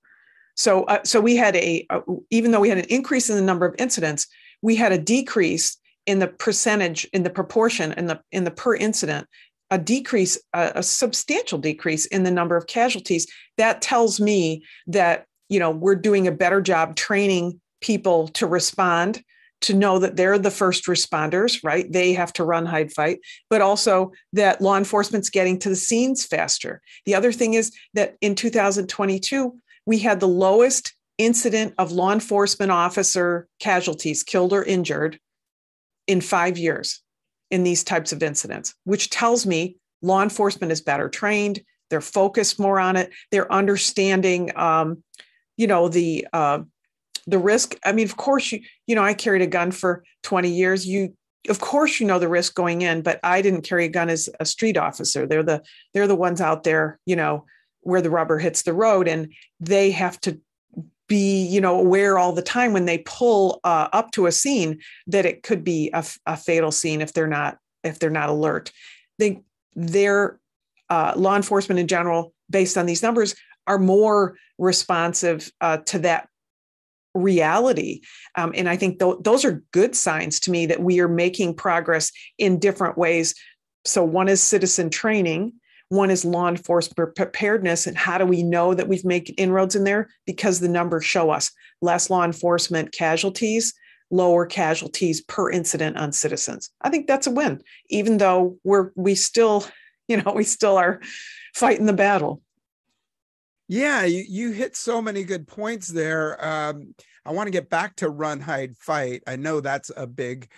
So, 0.54 0.84
uh, 0.84 1.02
so 1.04 1.20
we 1.20 1.36
had 1.36 1.56
a, 1.56 1.86
a, 1.90 2.00
even 2.30 2.50
though 2.50 2.60
we 2.60 2.68
had 2.68 2.78
an 2.78 2.86
increase 2.88 3.28
in 3.28 3.36
the 3.36 3.42
number 3.42 3.66
of 3.66 3.74
incidents, 3.78 4.26
we 4.62 4.76
had 4.76 4.92
a 4.92 4.98
decrease 4.98 5.76
in 6.06 6.18
the 6.18 6.28
percentage, 6.28 7.04
in 7.12 7.22
the 7.22 7.30
proportion, 7.30 7.92
in 7.92 8.06
the 8.06 8.20
in 8.30 8.44
the 8.44 8.50
per 8.50 8.74
incident, 8.74 9.26
a 9.70 9.78
decrease, 9.78 10.38
a, 10.52 10.72
a 10.76 10.82
substantial 10.82 11.58
decrease 11.58 12.06
in 12.06 12.22
the 12.22 12.30
number 12.30 12.56
of 12.56 12.66
casualties. 12.66 13.26
That 13.58 13.82
tells 13.82 14.20
me 14.20 14.64
that 14.86 15.26
you 15.48 15.58
know 15.58 15.70
we're 15.70 15.96
doing 15.96 16.26
a 16.26 16.32
better 16.32 16.60
job 16.60 16.96
training 16.96 17.60
people 17.80 18.28
to 18.28 18.46
respond 18.46 19.22
to 19.64 19.74
know 19.74 19.98
that 19.98 20.16
they're 20.16 20.38
the 20.38 20.50
first 20.50 20.84
responders, 20.84 21.64
right? 21.64 21.90
They 21.90 22.12
have 22.12 22.34
to 22.34 22.44
run, 22.44 22.66
hide, 22.66 22.92
fight, 22.92 23.20
but 23.48 23.62
also 23.62 24.12
that 24.34 24.60
law 24.60 24.76
enforcement's 24.76 25.30
getting 25.30 25.58
to 25.60 25.70
the 25.70 25.76
scenes 25.76 26.24
faster. 26.24 26.82
The 27.06 27.14
other 27.14 27.32
thing 27.32 27.54
is 27.54 27.72
that 27.94 28.16
in 28.20 28.34
2022, 28.34 29.58
we 29.86 29.98
had 29.98 30.20
the 30.20 30.28
lowest 30.28 30.94
incident 31.18 31.74
of 31.78 31.92
law 31.92 32.12
enforcement 32.12 32.72
officer 32.72 33.46
casualties, 33.60 34.22
killed 34.22 34.52
or 34.52 34.64
injured, 34.64 35.18
in 36.06 36.20
five 36.20 36.58
years 36.58 37.02
in 37.50 37.62
these 37.62 37.84
types 37.84 38.12
of 38.12 38.22
incidents, 38.22 38.74
which 38.84 39.10
tells 39.10 39.46
me 39.46 39.76
law 40.02 40.22
enforcement 40.22 40.72
is 40.72 40.80
better 40.80 41.08
trained. 41.08 41.60
They're 41.88 42.00
focused 42.00 42.58
more 42.58 42.80
on 42.80 42.96
it. 42.96 43.10
They're 43.30 43.50
understanding, 43.52 44.50
um, 44.56 45.02
you 45.56 45.66
know, 45.66 45.88
the 45.88 46.26
uh, 46.32 46.60
the 47.26 47.38
risk 47.38 47.74
i 47.84 47.92
mean 47.92 48.06
of 48.06 48.16
course 48.16 48.52
you 48.52 48.60
you 48.86 48.94
know 48.94 49.02
i 49.02 49.14
carried 49.14 49.42
a 49.42 49.46
gun 49.46 49.70
for 49.70 50.04
20 50.22 50.50
years 50.50 50.86
you 50.86 51.14
of 51.48 51.60
course 51.60 52.00
you 52.00 52.06
know 52.06 52.18
the 52.18 52.28
risk 52.28 52.54
going 52.54 52.82
in 52.82 53.02
but 53.02 53.18
i 53.22 53.40
didn't 53.40 53.62
carry 53.62 53.84
a 53.86 53.88
gun 53.88 54.10
as 54.10 54.28
a 54.40 54.44
street 54.44 54.76
officer 54.76 55.26
they're 55.26 55.42
the 55.42 55.62
they're 55.92 56.06
the 56.06 56.14
ones 56.14 56.40
out 56.40 56.64
there 56.64 56.98
you 57.06 57.16
know 57.16 57.44
where 57.84 58.02
the 58.02 58.10
rubber 58.10 58.38
hits 58.38 58.62
the 58.62 58.72
road 58.72 59.08
and 59.08 59.32
they 59.60 59.90
have 59.90 60.20
to 60.20 60.40
be 61.06 61.46
you 61.46 61.60
know 61.60 61.78
aware 61.78 62.18
all 62.18 62.32
the 62.32 62.42
time 62.42 62.72
when 62.72 62.86
they 62.86 62.98
pull 62.98 63.60
uh, 63.64 63.88
up 63.92 64.10
to 64.10 64.26
a 64.26 64.32
scene 64.32 64.80
that 65.06 65.26
it 65.26 65.42
could 65.42 65.62
be 65.62 65.90
a, 65.92 66.04
a, 66.26 66.36
fatal 66.36 66.72
scene 66.72 67.02
if 67.02 67.12
they're 67.12 67.26
not 67.26 67.58
if 67.82 67.98
they're 67.98 68.10
not 68.10 68.30
alert 68.30 68.72
they 69.18 69.42
their 69.74 70.40
uh, 70.88 71.12
law 71.16 71.36
enforcement 71.36 71.78
in 71.78 71.86
general 71.86 72.32
based 72.50 72.78
on 72.78 72.86
these 72.86 73.02
numbers 73.02 73.34
are 73.66 73.78
more 73.78 74.36
responsive 74.58 75.50
uh, 75.60 75.78
to 75.78 75.98
that 75.98 76.28
reality. 77.14 78.02
Um, 78.36 78.52
and 78.56 78.68
I 78.68 78.76
think 78.76 78.98
th- 78.98 79.16
those 79.20 79.44
are 79.44 79.62
good 79.72 79.94
signs 79.94 80.40
to 80.40 80.50
me 80.50 80.66
that 80.66 80.80
we 80.80 81.00
are 81.00 81.08
making 81.08 81.54
progress 81.54 82.10
in 82.38 82.58
different 82.58 82.98
ways. 82.98 83.34
So, 83.84 84.04
one 84.04 84.28
is 84.28 84.42
citizen 84.42 84.90
training, 84.90 85.52
one 85.94 86.10
is 86.10 86.24
law 86.24 86.48
enforcement 86.48 87.14
preparedness. 87.14 87.86
And 87.86 87.96
how 87.96 88.18
do 88.18 88.26
we 88.26 88.42
know 88.42 88.74
that 88.74 88.88
we've 88.88 89.04
made 89.04 89.34
inroads 89.38 89.74
in 89.74 89.84
there? 89.84 90.08
Because 90.26 90.60
the 90.60 90.68
numbers 90.68 91.04
show 91.04 91.30
us 91.30 91.50
less 91.80 92.10
law 92.10 92.24
enforcement 92.24 92.92
casualties, 92.92 93.74
lower 94.10 94.46
casualties 94.46 95.20
per 95.22 95.50
incident 95.50 95.96
on 95.96 96.12
citizens. 96.12 96.70
I 96.80 96.90
think 96.90 97.06
that's 97.06 97.26
a 97.26 97.30
win, 97.30 97.62
even 97.88 98.18
though 98.18 98.58
we're, 98.64 98.90
we 98.94 99.14
still, 99.14 99.64
you 100.08 100.20
know, 100.22 100.32
we 100.32 100.44
still 100.44 100.76
are 100.76 101.00
fighting 101.54 101.86
the 101.86 101.92
battle. 101.92 102.42
Yeah, 103.66 104.04
you, 104.04 104.24
you 104.28 104.50
hit 104.50 104.76
so 104.76 105.00
many 105.00 105.24
good 105.24 105.48
points 105.48 105.88
there. 105.88 106.44
Um, 106.44 106.94
I 107.24 107.32
want 107.32 107.46
to 107.46 107.50
get 107.52 107.70
back 107.70 107.96
to 107.96 108.10
run, 108.10 108.40
hide, 108.40 108.76
fight. 108.76 109.22
I 109.26 109.36
know 109.36 109.60
that's 109.60 109.90
a 109.96 110.06
big, 110.06 110.50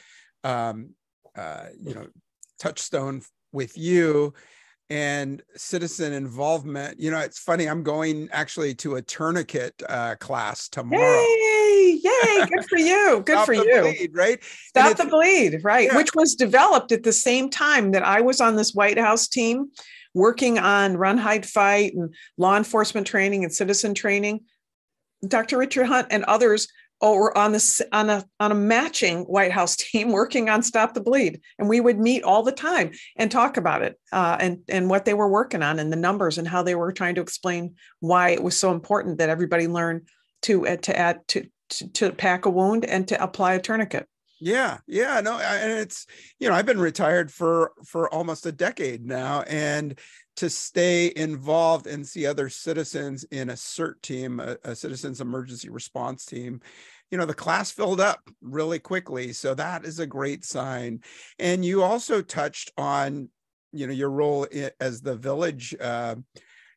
um, 0.42 0.90
uh, 1.36 1.66
you 1.80 1.94
know, 1.94 2.08
touchstone 2.58 3.22
with 3.52 3.78
you 3.78 4.34
and 4.88 5.42
citizen 5.56 6.12
involvement. 6.12 7.00
You 7.00 7.10
know, 7.10 7.18
it's 7.18 7.38
funny. 7.38 7.66
I'm 7.66 7.82
going 7.82 8.28
actually 8.32 8.74
to 8.76 8.96
a 8.96 9.02
tourniquet 9.02 9.82
uh, 9.88 10.14
class 10.16 10.68
tomorrow. 10.68 11.02
Yay! 11.02 12.00
Yay! 12.02 12.46
Good 12.46 12.64
for 12.68 12.78
you. 12.78 13.22
Good 13.24 13.44
for 13.44 13.52
you. 13.52 13.80
Bleed, 13.82 14.10
right? 14.14 14.42
Stop 14.68 14.96
the 14.96 15.06
bleed, 15.06 15.60
right? 15.64 15.88
Yeah. 15.88 15.96
Which 15.96 16.14
was 16.14 16.34
developed 16.34 16.92
at 16.92 17.02
the 17.02 17.12
same 17.12 17.50
time 17.50 17.92
that 17.92 18.04
I 18.04 18.20
was 18.20 18.40
on 18.40 18.56
this 18.56 18.74
White 18.74 18.98
House 18.98 19.26
team 19.28 19.70
working 20.14 20.58
on 20.58 20.96
run, 20.96 21.18
hide, 21.18 21.44
fight, 21.44 21.94
and 21.94 22.14
law 22.38 22.56
enforcement 22.56 23.06
training 23.06 23.44
and 23.44 23.52
citizen 23.52 23.92
training. 23.92 24.40
Dr. 25.26 25.58
Richard 25.58 25.86
Hunt 25.86 26.08
and 26.10 26.24
others 26.24 26.68
were 27.00 27.36
on 27.36 27.52
this 27.52 27.80
on 27.92 28.10
a 28.10 28.24
on 28.40 28.52
a 28.52 28.54
matching 28.54 29.22
White 29.24 29.52
House 29.52 29.76
team 29.76 30.12
working 30.12 30.48
on 30.48 30.62
Stop 30.62 30.94
the 30.94 31.00
Bleed, 31.00 31.40
and 31.58 31.68
we 31.68 31.80
would 31.80 31.98
meet 31.98 32.22
all 32.22 32.42
the 32.42 32.52
time 32.52 32.92
and 33.16 33.30
talk 33.30 33.56
about 33.56 33.82
it 33.82 33.98
uh, 34.12 34.36
and 34.40 34.58
and 34.68 34.88
what 34.90 35.04
they 35.04 35.14
were 35.14 35.28
working 35.28 35.62
on 35.62 35.78
and 35.78 35.92
the 35.92 35.96
numbers 35.96 36.38
and 36.38 36.48
how 36.48 36.62
they 36.62 36.74
were 36.74 36.92
trying 36.92 37.14
to 37.16 37.20
explain 37.20 37.74
why 38.00 38.30
it 38.30 38.42
was 38.42 38.56
so 38.56 38.72
important 38.72 39.18
that 39.18 39.28
everybody 39.28 39.68
learn 39.68 40.06
to 40.42 40.66
uh, 40.66 40.76
to 40.76 40.96
add 40.96 41.26
to, 41.28 41.46
to 41.70 41.88
to 41.88 42.12
pack 42.12 42.46
a 42.46 42.50
wound 42.50 42.84
and 42.84 43.08
to 43.08 43.22
apply 43.22 43.54
a 43.54 43.60
tourniquet. 43.60 44.06
Yeah, 44.38 44.78
yeah, 44.86 45.20
no, 45.22 45.38
and 45.38 45.72
it's 45.72 46.06
you 46.38 46.48
know 46.48 46.54
I've 46.54 46.66
been 46.66 46.80
retired 46.80 47.32
for 47.32 47.72
for 47.84 48.12
almost 48.12 48.44
a 48.46 48.52
decade 48.52 49.04
now, 49.04 49.42
and 49.42 49.98
to 50.36 50.50
stay 50.50 51.12
involved 51.16 51.86
and 51.86 52.06
see 52.06 52.26
other 52.26 52.48
citizens 52.48 53.24
in 53.24 53.50
a 53.50 53.54
CERT 53.54 54.02
team, 54.02 54.40
a, 54.40 54.56
a 54.64 54.74
citizens 54.76 55.20
emergency 55.20 55.70
response 55.70 56.26
team, 56.26 56.60
you 57.10 57.18
know 57.18 57.26
the 57.26 57.34
class 57.34 57.70
filled 57.70 58.00
up 58.00 58.20
really 58.42 58.78
quickly, 58.78 59.32
so 59.32 59.54
that 59.54 59.84
is 59.84 59.98
a 59.98 60.06
great 60.06 60.44
sign. 60.44 61.00
And 61.38 61.64
you 61.64 61.82
also 61.82 62.20
touched 62.20 62.72
on 62.76 63.28
you 63.72 63.86
know 63.86 63.92
your 63.92 64.10
role 64.10 64.46
as 64.80 65.00
the 65.00 65.16
village 65.16 65.74
uh, 65.80 66.16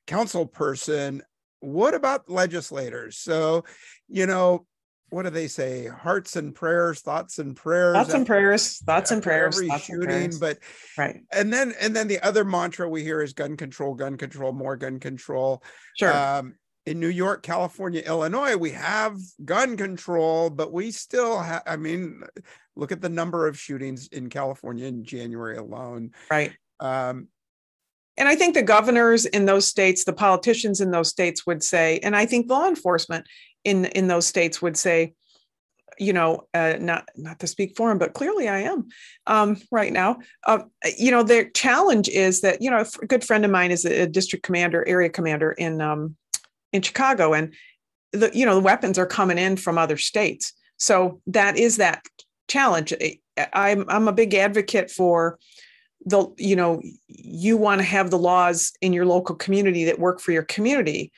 council 0.08 0.46
person. 0.46 1.24
What 1.62 1.94
about 1.94 2.30
legislators? 2.30 3.18
So, 3.18 3.66
you 4.08 4.26
know, 4.26 4.66
what 5.10 5.24
do 5.24 5.30
they 5.30 5.48
say? 5.48 5.88
Hearts 5.88 6.36
and 6.36 6.54
prayers, 6.54 7.02
thoughts 7.02 7.40
and 7.40 7.56
prayers. 7.56 7.96
Thoughts 7.96 8.14
and 8.14 8.26
prayers, 8.26 8.78
thoughts 8.80 9.12
and 9.12 9.24
prayers. 9.24 9.56
Every 9.56 9.68
thoughts 9.68 9.84
shooting, 9.84 10.32
but 10.40 10.60
right. 10.98 11.22
And 11.32 11.52
then 11.52 11.74
and 11.80 11.96
then 11.96 12.08
the 12.08 12.20
other 12.20 12.44
mantra 12.44 12.90
we 12.90 13.04
hear 13.04 13.22
is 13.22 13.34
gun 13.34 13.58
control, 13.58 13.96
gun 13.96 14.18
control, 14.18 14.52
more 14.52 14.76
gun 14.76 15.00
control. 15.00 15.64
Sure. 15.98 16.16
Um, 16.16 16.56
in 16.86 17.00
New 17.00 17.10
York, 17.10 17.44
California, 17.44 18.02
Illinois, 18.06 18.56
we 18.56 18.72
have 18.72 19.18
gun 19.44 19.78
control, 19.78 20.50
but 20.50 20.72
we 20.72 20.92
still 20.92 21.40
have. 21.40 21.64
I 21.66 21.76
mean, 21.76 22.24
look 22.76 22.92
at 22.92 23.02
the 23.02 23.10
number 23.10 23.48
of 23.48 23.60
shootings 23.60 24.08
in 24.08 24.30
California 24.30 24.88
in 24.88 25.04
January 25.04 25.58
alone. 25.58 26.12
Right. 26.32 26.54
Um, 26.80 27.28
and 28.20 28.28
I 28.28 28.36
think 28.36 28.54
the 28.54 28.62
governors 28.62 29.26
in 29.26 29.46
those 29.46 29.66
states, 29.66 30.04
the 30.04 30.14
politicians 30.14 30.82
in 30.82 30.92
those 30.92 31.08
states 31.08 31.48
would 31.48 31.64
say, 31.64 32.00
and 32.04 32.18
I 32.18 32.26
think 32.26 32.50
law 32.50 32.68
enforcement 32.68 33.26
in 33.64 33.86
in 33.86 34.08
those 34.08 34.28
states 34.28 34.62
would 34.62 34.78
say 34.78 35.14
you 35.98 36.14
know 36.14 36.48
uh, 36.54 36.76
not 36.80 37.10
not 37.16 37.40
to 37.40 37.48
speak 37.48 37.76
for 37.76 37.92
him 37.92 37.98
but 37.98 38.14
clearly 38.14 38.48
i 38.48 38.60
am 38.60 38.88
um, 39.28 39.58
right 39.72 39.92
now. 39.92 40.18
Uh, 40.46 40.60
you 40.98 41.12
know 41.12 41.24
their 41.24 41.50
challenge 41.50 42.08
is 42.10 42.42
that 42.42 42.62
you 42.62 42.72
know 42.72 42.84
a 43.02 43.06
good 43.06 43.24
friend 43.24 43.44
of 43.44 43.52
mine 43.52 43.72
is 43.72 43.86
a 43.86 44.08
district 44.08 44.46
commander 44.46 44.88
area 44.88 45.10
commander 45.10 45.52
in 45.52 45.82
um, 45.82 46.16
in 46.72 46.82
chicago 46.82 47.34
and 47.34 47.54
the 48.12 48.32
you 48.34 48.46
know 48.46 48.56
the 48.56 48.62
weapons 48.62 48.98
are 48.98 49.06
coming 49.06 49.38
in 49.38 49.58
from 49.58 49.78
other 49.78 49.98
states. 49.98 50.54
So 50.78 51.22
that 51.28 51.58
is 51.58 51.78
that 51.78 52.04
challenge. 52.48 52.94
I'm 53.54 53.86
i'm 53.90 54.08
a 54.08 54.14
big 54.14 54.34
advocate 54.34 54.90
for 54.90 55.38
the 56.06 56.28
you 56.38 56.56
know 56.56 56.82
you 57.08 57.58
want 57.58 57.80
to 57.80 57.86
have 57.86 58.10
the 58.10 58.18
laws 58.18 58.72
in 58.82 58.94
your 58.94 59.06
local 59.06 59.36
community 59.36 59.86
that 59.86 60.00
work 60.00 60.20
for 60.20 60.32
your 60.32 60.44
community 60.44 61.12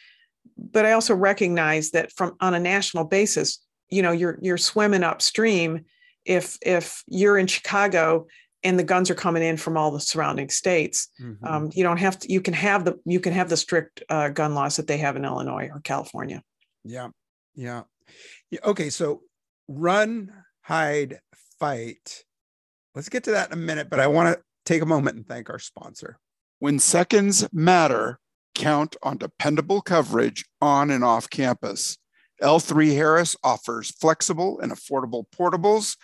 but 0.71 0.85
I 0.85 0.91
also 0.91 1.15
recognize 1.15 1.91
that 1.91 2.11
from 2.11 2.35
on 2.39 2.53
a 2.53 2.59
national 2.59 3.05
basis, 3.05 3.59
you 3.89 4.01
know, 4.01 4.11
you're 4.11 4.37
you're 4.41 4.57
swimming 4.57 5.03
upstream 5.03 5.85
if 6.25 6.57
if 6.61 7.03
you're 7.07 7.37
in 7.37 7.47
Chicago 7.47 8.27
and 8.63 8.77
the 8.77 8.83
guns 8.83 9.09
are 9.09 9.15
coming 9.15 9.43
in 9.43 9.57
from 9.57 9.75
all 9.75 9.91
the 9.91 9.99
surrounding 9.99 10.49
states. 10.49 11.09
Mm-hmm. 11.21 11.45
Um, 11.45 11.71
you 11.73 11.83
don't 11.83 11.97
have 11.97 12.19
to. 12.19 12.31
You 12.31 12.41
can 12.41 12.53
have 12.53 12.85
the 12.85 12.99
you 13.05 13.19
can 13.19 13.33
have 13.33 13.49
the 13.49 13.57
strict 13.57 14.03
uh, 14.09 14.29
gun 14.29 14.53
laws 14.53 14.75
that 14.75 14.87
they 14.87 14.97
have 14.97 15.15
in 15.15 15.25
Illinois 15.25 15.69
or 15.73 15.79
California. 15.81 16.43
Yeah, 16.83 17.09
yeah. 17.55 17.83
yeah. 18.49 18.59
Okay, 18.63 18.89
so 18.89 19.21
run, 19.67 20.31
hide, 20.61 21.19
fight. 21.59 22.23
Let's 22.93 23.09
get 23.09 23.23
to 23.25 23.31
that 23.31 23.51
in 23.51 23.53
a 23.53 23.61
minute, 23.61 23.89
but 23.89 23.99
I 23.99 24.07
want 24.07 24.35
to 24.35 24.43
take 24.65 24.81
a 24.81 24.85
moment 24.85 25.15
and 25.15 25.27
thank 25.27 25.49
our 25.49 25.59
sponsor. 25.59 26.17
When 26.59 26.77
seconds 26.77 27.47
matter, 27.51 28.19
count 28.55 28.95
on 29.03 29.17
dependable 29.17 29.81
coverage 29.81 30.45
on 30.61 30.91
and 30.91 31.03
off 31.03 31.29
campus. 31.29 31.97
L3 32.41 32.95
Harris 32.95 33.35
offers 33.43 33.91
flexible 33.91 34.59
and 34.59 34.71
affordable 34.71 35.25
portables. 35.37 35.95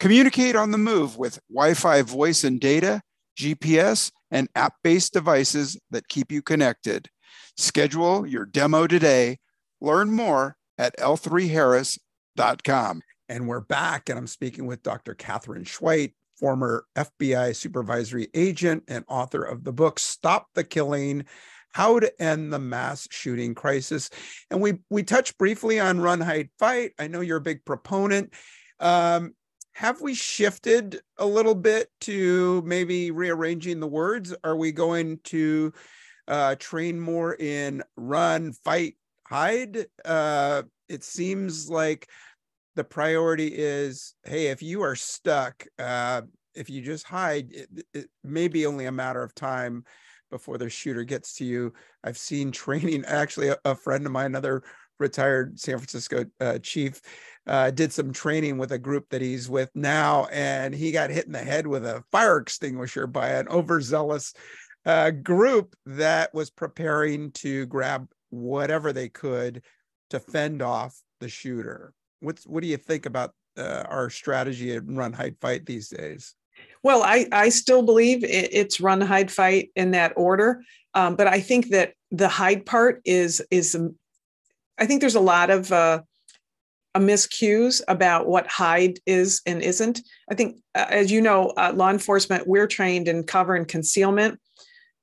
Communicate 0.00 0.56
on 0.56 0.70
the 0.70 0.78
move 0.78 1.16
with 1.16 1.38
Wi 1.48 1.74
Fi 1.74 2.02
voice 2.02 2.44
and 2.44 2.60
data, 2.60 3.02
GPS, 3.38 4.10
and 4.30 4.48
app 4.54 4.74
based 4.82 5.12
devices 5.12 5.78
that 5.90 6.08
keep 6.08 6.32
you 6.32 6.42
connected. 6.42 7.08
Schedule 7.56 8.26
your 8.26 8.44
demo 8.44 8.86
today. 8.86 9.38
Learn 9.80 10.10
more 10.10 10.56
at 10.76 10.96
l3harris.com. 10.98 13.02
And 13.28 13.48
we're 13.48 13.60
back, 13.60 14.08
and 14.08 14.18
I'm 14.18 14.26
speaking 14.26 14.66
with 14.66 14.82
Dr. 14.82 15.14
Katherine 15.14 15.64
Schweit, 15.64 16.14
former 16.38 16.86
FBI 16.96 17.54
supervisory 17.54 18.28
agent 18.32 18.84
and 18.88 19.04
author 19.08 19.42
of 19.42 19.64
the 19.64 19.72
book 19.72 19.98
Stop 19.98 20.48
the 20.54 20.64
Killing 20.64 21.26
how 21.78 22.00
to 22.00 22.20
end 22.20 22.52
the 22.52 22.58
mass 22.58 23.06
shooting 23.08 23.54
crisis. 23.54 24.10
And 24.50 24.60
we 24.60 24.80
we 24.90 25.04
touched 25.04 25.38
briefly 25.38 25.78
on 25.78 26.00
run, 26.00 26.20
hide, 26.20 26.50
fight. 26.58 26.90
I 26.98 27.06
know 27.06 27.20
you're 27.20 27.36
a 27.36 27.40
big 27.40 27.64
proponent. 27.64 28.34
Um, 28.80 29.34
have 29.74 30.00
we 30.00 30.14
shifted 30.14 31.00
a 31.18 31.24
little 31.24 31.54
bit 31.54 31.88
to 32.00 32.62
maybe 32.66 33.12
rearranging 33.12 33.78
the 33.78 33.86
words? 33.86 34.34
Are 34.42 34.56
we 34.56 34.72
going 34.72 35.20
to 35.26 35.72
uh, 36.26 36.56
train 36.56 36.98
more 36.98 37.36
in 37.36 37.84
run, 37.96 38.54
fight, 38.64 38.96
hide? 39.28 39.86
Uh, 40.04 40.64
it 40.88 41.04
seems 41.04 41.70
like 41.70 42.08
the 42.74 42.82
priority 42.82 43.52
is 43.54 44.16
hey, 44.24 44.48
if 44.48 44.64
you 44.64 44.82
are 44.82 44.96
stuck, 44.96 45.64
uh, 45.78 46.22
if 46.56 46.68
you 46.70 46.82
just 46.82 47.06
hide, 47.06 47.52
it, 47.52 47.68
it 47.94 48.10
may 48.24 48.48
be 48.48 48.66
only 48.66 48.86
a 48.86 48.92
matter 48.92 49.22
of 49.22 49.32
time 49.32 49.84
before 50.30 50.58
the 50.58 50.68
shooter 50.68 51.04
gets 51.04 51.34
to 51.34 51.44
you. 51.44 51.72
I've 52.04 52.18
seen 52.18 52.50
training. 52.52 53.04
Actually, 53.06 53.48
a, 53.48 53.56
a 53.64 53.74
friend 53.74 54.04
of 54.06 54.12
mine, 54.12 54.26
another 54.26 54.62
retired 54.98 55.58
San 55.58 55.78
Francisco 55.78 56.24
uh, 56.40 56.58
chief, 56.58 57.00
uh, 57.46 57.70
did 57.70 57.92
some 57.92 58.12
training 58.12 58.58
with 58.58 58.72
a 58.72 58.78
group 58.78 59.08
that 59.10 59.22
he's 59.22 59.48
with 59.48 59.70
now, 59.74 60.26
and 60.32 60.74
he 60.74 60.92
got 60.92 61.10
hit 61.10 61.26
in 61.26 61.32
the 61.32 61.38
head 61.38 61.66
with 61.66 61.86
a 61.86 62.02
fire 62.10 62.38
extinguisher 62.38 63.06
by 63.06 63.28
an 63.30 63.48
overzealous 63.48 64.34
uh, 64.86 65.10
group 65.10 65.74
that 65.86 66.32
was 66.34 66.50
preparing 66.50 67.30
to 67.32 67.66
grab 67.66 68.08
whatever 68.30 68.92
they 68.92 69.08
could 69.08 69.62
to 70.10 70.20
fend 70.20 70.62
off 70.62 71.00
the 71.20 71.28
shooter. 71.28 71.92
What's 72.20 72.46
what 72.46 72.62
do 72.62 72.68
you 72.68 72.76
think 72.76 73.06
about 73.06 73.32
uh, 73.56 73.84
our 73.88 74.10
strategy 74.10 74.74
in 74.74 74.96
run, 74.96 75.12
hide, 75.12 75.36
fight 75.40 75.66
these 75.66 75.88
days? 75.88 76.34
Well, 76.82 77.02
I, 77.02 77.26
I 77.32 77.48
still 77.48 77.82
believe 77.82 78.22
it's 78.24 78.80
run, 78.80 79.00
hide, 79.00 79.30
fight 79.30 79.70
in 79.74 79.90
that 79.92 80.12
order. 80.16 80.62
Um, 80.94 81.16
but 81.16 81.26
I 81.26 81.40
think 81.40 81.68
that 81.70 81.94
the 82.10 82.28
hide 82.28 82.64
part 82.64 83.00
is 83.04 83.42
is 83.50 83.74
um, 83.74 83.96
I 84.78 84.86
think 84.86 85.00
there's 85.00 85.14
a 85.14 85.20
lot 85.20 85.50
of 85.50 85.70
uh, 85.72 86.02
a 86.94 87.00
miscues 87.00 87.82
about 87.88 88.26
what 88.26 88.46
hide 88.46 88.98
is 89.06 89.42
and 89.44 89.62
isn't. 89.62 90.00
I 90.30 90.34
think, 90.34 90.56
uh, 90.74 90.86
as 90.88 91.12
you 91.12 91.20
know, 91.20 91.52
uh, 91.56 91.72
law 91.74 91.90
enforcement 91.90 92.46
we're 92.46 92.66
trained 92.66 93.08
in 93.08 93.24
cover 93.24 93.54
and 93.54 93.68
concealment. 93.68 94.40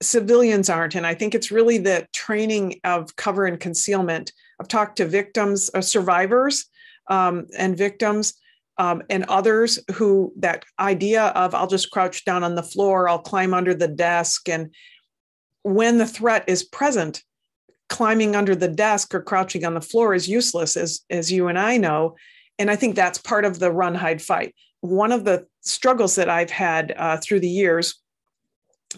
Civilians 0.02 0.70
aren't, 0.70 0.96
and 0.96 1.08
I 1.08 1.14
think 1.14 1.36
it's 1.36 1.52
really 1.52 1.78
the 1.78 2.08
training 2.14 2.80
of 2.84 3.16
cover 3.16 3.46
and 3.46 3.60
concealment. 3.60 4.32
I've 4.60 4.68
talked 4.68 4.98
to 4.98 5.06
victims, 5.06 5.70
uh, 5.74 5.82
survivors, 5.82 6.66
um, 7.10 7.48
and 7.58 7.78
victims 7.78 8.34
um, 8.78 9.02
and 9.10 9.24
others 9.26 9.80
who 9.94 10.34
that 10.38 10.66
idea 10.80 11.28
of 11.28 11.56
I'll 11.56 11.68
just 11.68 11.92
crouch 11.92 12.26
down 12.26 12.44
on 12.44 12.56
the 12.56 12.64
floor, 12.64 13.08
I'll 13.08 13.20
climb 13.20 13.54
under 13.54 13.74
the 13.74 13.88
desk. 13.88 14.50
And 14.50 14.74
when 15.64 15.98
the 15.98 16.06
threat 16.06 16.44
is 16.48 16.64
present, 16.64 17.24
climbing 17.88 18.36
under 18.36 18.56
the 18.56 18.68
desk 18.68 19.14
or 19.14 19.22
crouching 19.22 19.64
on 19.64 19.74
the 19.74 19.82
floor 19.82 20.14
is 20.14 20.28
useless, 20.28 20.76
as, 20.76 21.02
as 21.10 21.32
you 21.32 21.48
and 21.48 21.58
I 21.58 21.78
know. 21.78 22.16
And 22.60 22.72
I 22.72 22.76
think 22.76 22.96
that's 22.96 23.18
part 23.18 23.46
of 23.46 23.60
the 23.60 23.72
run, 23.72 23.96
hide, 23.96 24.22
fight. 24.22 24.56
One 24.82 25.12
of 25.12 25.26
the 25.26 25.46
struggles 25.62 26.16
that 26.16 26.30
I've 26.30 26.52
had 26.52 26.94
uh, 26.98 27.18
through 27.18 27.42
the 27.42 27.50
years 27.50 27.96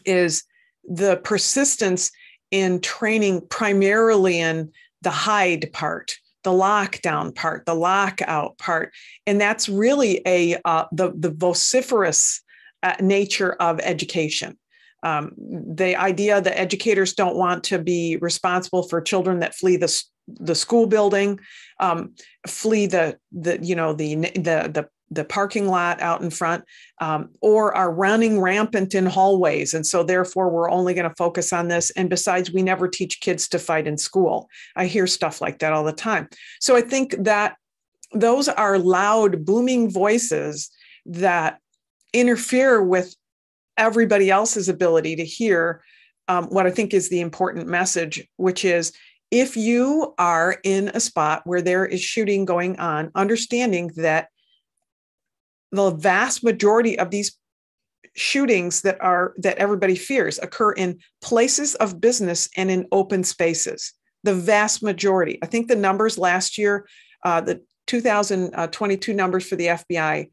is 0.05 0.43
the 0.83 1.17
persistence 1.23 2.11
in 2.51 2.79
training 2.79 3.41
primarily 3.49 4.39
in 4.39 4.71
the 5.01 5.11
hide 5.11 5.71
part 5.73 6.15
the 6.47 6.53
lockdown 6.53 7.35
part, 7.35 7.65
the 7.65 7.73
lockout 7.73 8.57
part, 8.57 8.93
and 9.25 9.41
that's 9.41 9.67
really 9.67 10.21
a 10.25 10.55
uh, 10.63 10.85
the 10.93 11.11
the 11.13 11.29
vociferous 11.29 12.41
uh, 12.83 12.95
nature 13.01 13.51
of 13.59 13.81
education. 13.81 14.57
Um, 15.03 15.33
the 15.37 15.97
idea 15.97 16.39
that 16.39 16.57
educators 16.57 17.13
don't 17.13 17.35
want 17.35 17.65
to 17.65 17.79
be 17.79 18.15
responsible 18.21 18.83
for 18.87 19.01
children 19.01 19.39
that 19.39 19.55
flee 19.55 19.75
the 19.75 19.93
the 20.27 20.55
school 20.55 20.87
building, 20.87 21.37
um, 21.81 22.13
flee 22.47 22.85
the 22.85 23.17
the 23.33 23.59
you 23.61 23.75
know 23.75 23.91
the 23.91 24.15
the 24.15 24.71
the 24.71 24.87
the 25.09 25.23
parking 25.23 25.67
lot 25.67 26.01
out 26.01 26.21
in 26.21 26.29
front 26.29 26.65
um, 26.99 27.29
or 27.41 27.73
are 27.75 27.91
running 27.91 28.41
rampant 28.41 28.93
in 28.93 29.05
hallways. 29.05 29.73
And 29.73 29.85
so 29.85 30.03
therefore 30.03 30.49
we're 30.49 30.69
only 30.69 30.93
going 30.93 31.09
to 31.09 31.15
focus 31.15 31.53
on 31.53 31.69
this. 31.69 31.91
And 31.91 32.09
besides 32.09 32.51
we 32.51 32.61
never 32.61 32.87
teach 32.87 33.21
kids 33.21 33.47
to 33.49 33.59
fight 33.59 33.87
in 33.87 33.97
school. 33.97 34.49
I 34.75 34.87
hear 34.87 35.07
stuff 35.07 35.39
like 35.39 35.59
that 35.59 35.73
all 35.73 35.83
the 35.83 35.93
time. 35.93 36.27
So 36.59 36.75
i 36.75 36.81
think 36.81 37.15
that 37.19 37.57
those 38.13 38.47
are 38.47 38.79
loud 38.79 39.45
booming 39.45 39.89
voices 39.89 40.71
that 41.05 41.59
interfere 42.13 42.81
with 42.81 43.15
everybody 43.77 44.29
else's 44.29 44.69
ability 44.69 45.15
to 45.15 45.25
hear 45.25 45.81
um, 46.27 46.45
what 46.45 46.65
i 46.65 46.71
think 46.71 46.93
is 46.93 47.09
the 47.09 47.19
important 47.19 47.67
message 47.67 48.25
which 48.37 48.63
is 48.65 48.93
if 49.29 49.57
you 49.57 50.13
are 50.17 50.57
in 50.63 50.89
a 50.93 50.99
spot 50.99 51.41
where 51.45 51.61
there 51.61 51.85
is 51.85 52.01
shooting 52.01 52.45
going 52.45 52.79
on 52.79 53.11
understanding 53.13 53.91
that 53.97 54.29
the 55.71 55.91
vast 55.91 56.43
majority 56.43 56.97
of 56.97 57.11
these 57.11 57.37
shootings 58.15 58.81
that 58.81 58.99
are 59.01 59.33
that 59.37 59.57
everybody 59.57 59.95
fears 59.95 60.39
occur 60.39 60.71
in 60.71 60.99
places 61.21 61.75
of 61.75 62.01
business 62.01 62.49
and 62.57 62.71
in 62.71 62.87
open 62.91 63.23
spaces. 63.23 63.93
The 64.23 64.33
vast 64.33 64.81
majority. 64.81 65.39
I 65.43 65.45
think 65.45 65.67
the 65.67 65.75
numbers 65.75 66.17
last 66.17 66.57
year 66.57 66.87
uh, 67.23 67.41
the 67.41 67.61
2022 67.87 69.13
numbers 69.13 69.47
for 69.47 69.55
the 69.55 69.67
fbi 69.67 70.29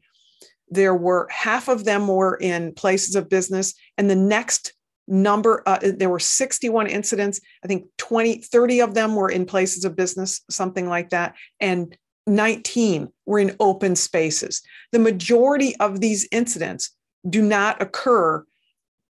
there 0.69 0.95
were 0.95 1.27
half 1.29 1.67
of 1.67 1.85
them 1.85 2.07
were 2.07 2.35
in 2.35 2.73
places 2.73 3.15
of 3.15 3.29
business 3.29 3.73
and 3.97 4.09
the 4.09 4.15
next 4.15 4.73
number 5.07 5.61
uh, 5.65 5.79
there 5.81 6.09
were 6.09 6.19
61 6.19 6.87
incidents. 6.87 7.39
I 7.63 7.67
think 7.67 7.85
20 7.97 8.41
30 8.41 8.81
of 8.81 8.93
them 8.93 9.15
were 9.15 9.29
in 9.29 9.45
places 9.45 9.85
of 9.85 9.95
business 9.95 10.41
something 10.49 10.87
like 10.87 11.09
that. 11.09 11.35
And 11.59 11.95
19 12.27 13.09
were 13.25 13.39
in 13.39 13.55
open 13.59 13.95
spaces. 13.95 14.61
The 14.91 14.99
majority 14.99 15.75
of 15.77 15.99
these 15.99 16.27
incidents 16.31 16.91
do 17.27 17.41
not 17.41 17.81
occur 17.81 18.45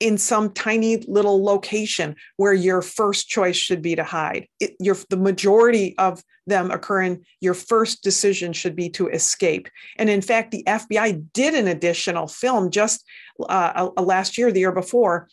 in 0.01 0.19
some 0.19 0.53
tiny 0.53 0.99
little 1.09 1.43
location 1.43 2.17
where 2.37 2.53
your 2.53 2.83
first 2.83 3.29
choice 3.29 3.57
should 3.57 3.81
be 3.81 3.95
to 3.95 4.05
hide. 4.05 4.49
It, 4.61 4.75
your, 4.81 4.97
the 5.09 5.17
majority 5.17 5.97
of 5.99 6.23
them 6.47 6.71
occur 6.71 7.03
in 7.03 7.25
your 7.41 7.55
first 7.55 8.03
decision 8.03 8.53
should 8.53 8.77
be 8.77 8.91
to 8.91 9.09
escape. 9.09 9.69
And 9.97 10.11
in 10.11 10.21
fact, 10.21 10.51
the 10.51 10.65
FBI 10.67 11.33
did 11.33 11.55
an 11.55 11.69
additional 11.69 12.27
film 12.27 12.71
just 12.71 13.05
uh, 13.49 13.89
last 13.97 14.37
year, 14.37 14.53
the 14.53 14.61
year 14.61 14.73
before, 14.73 15.29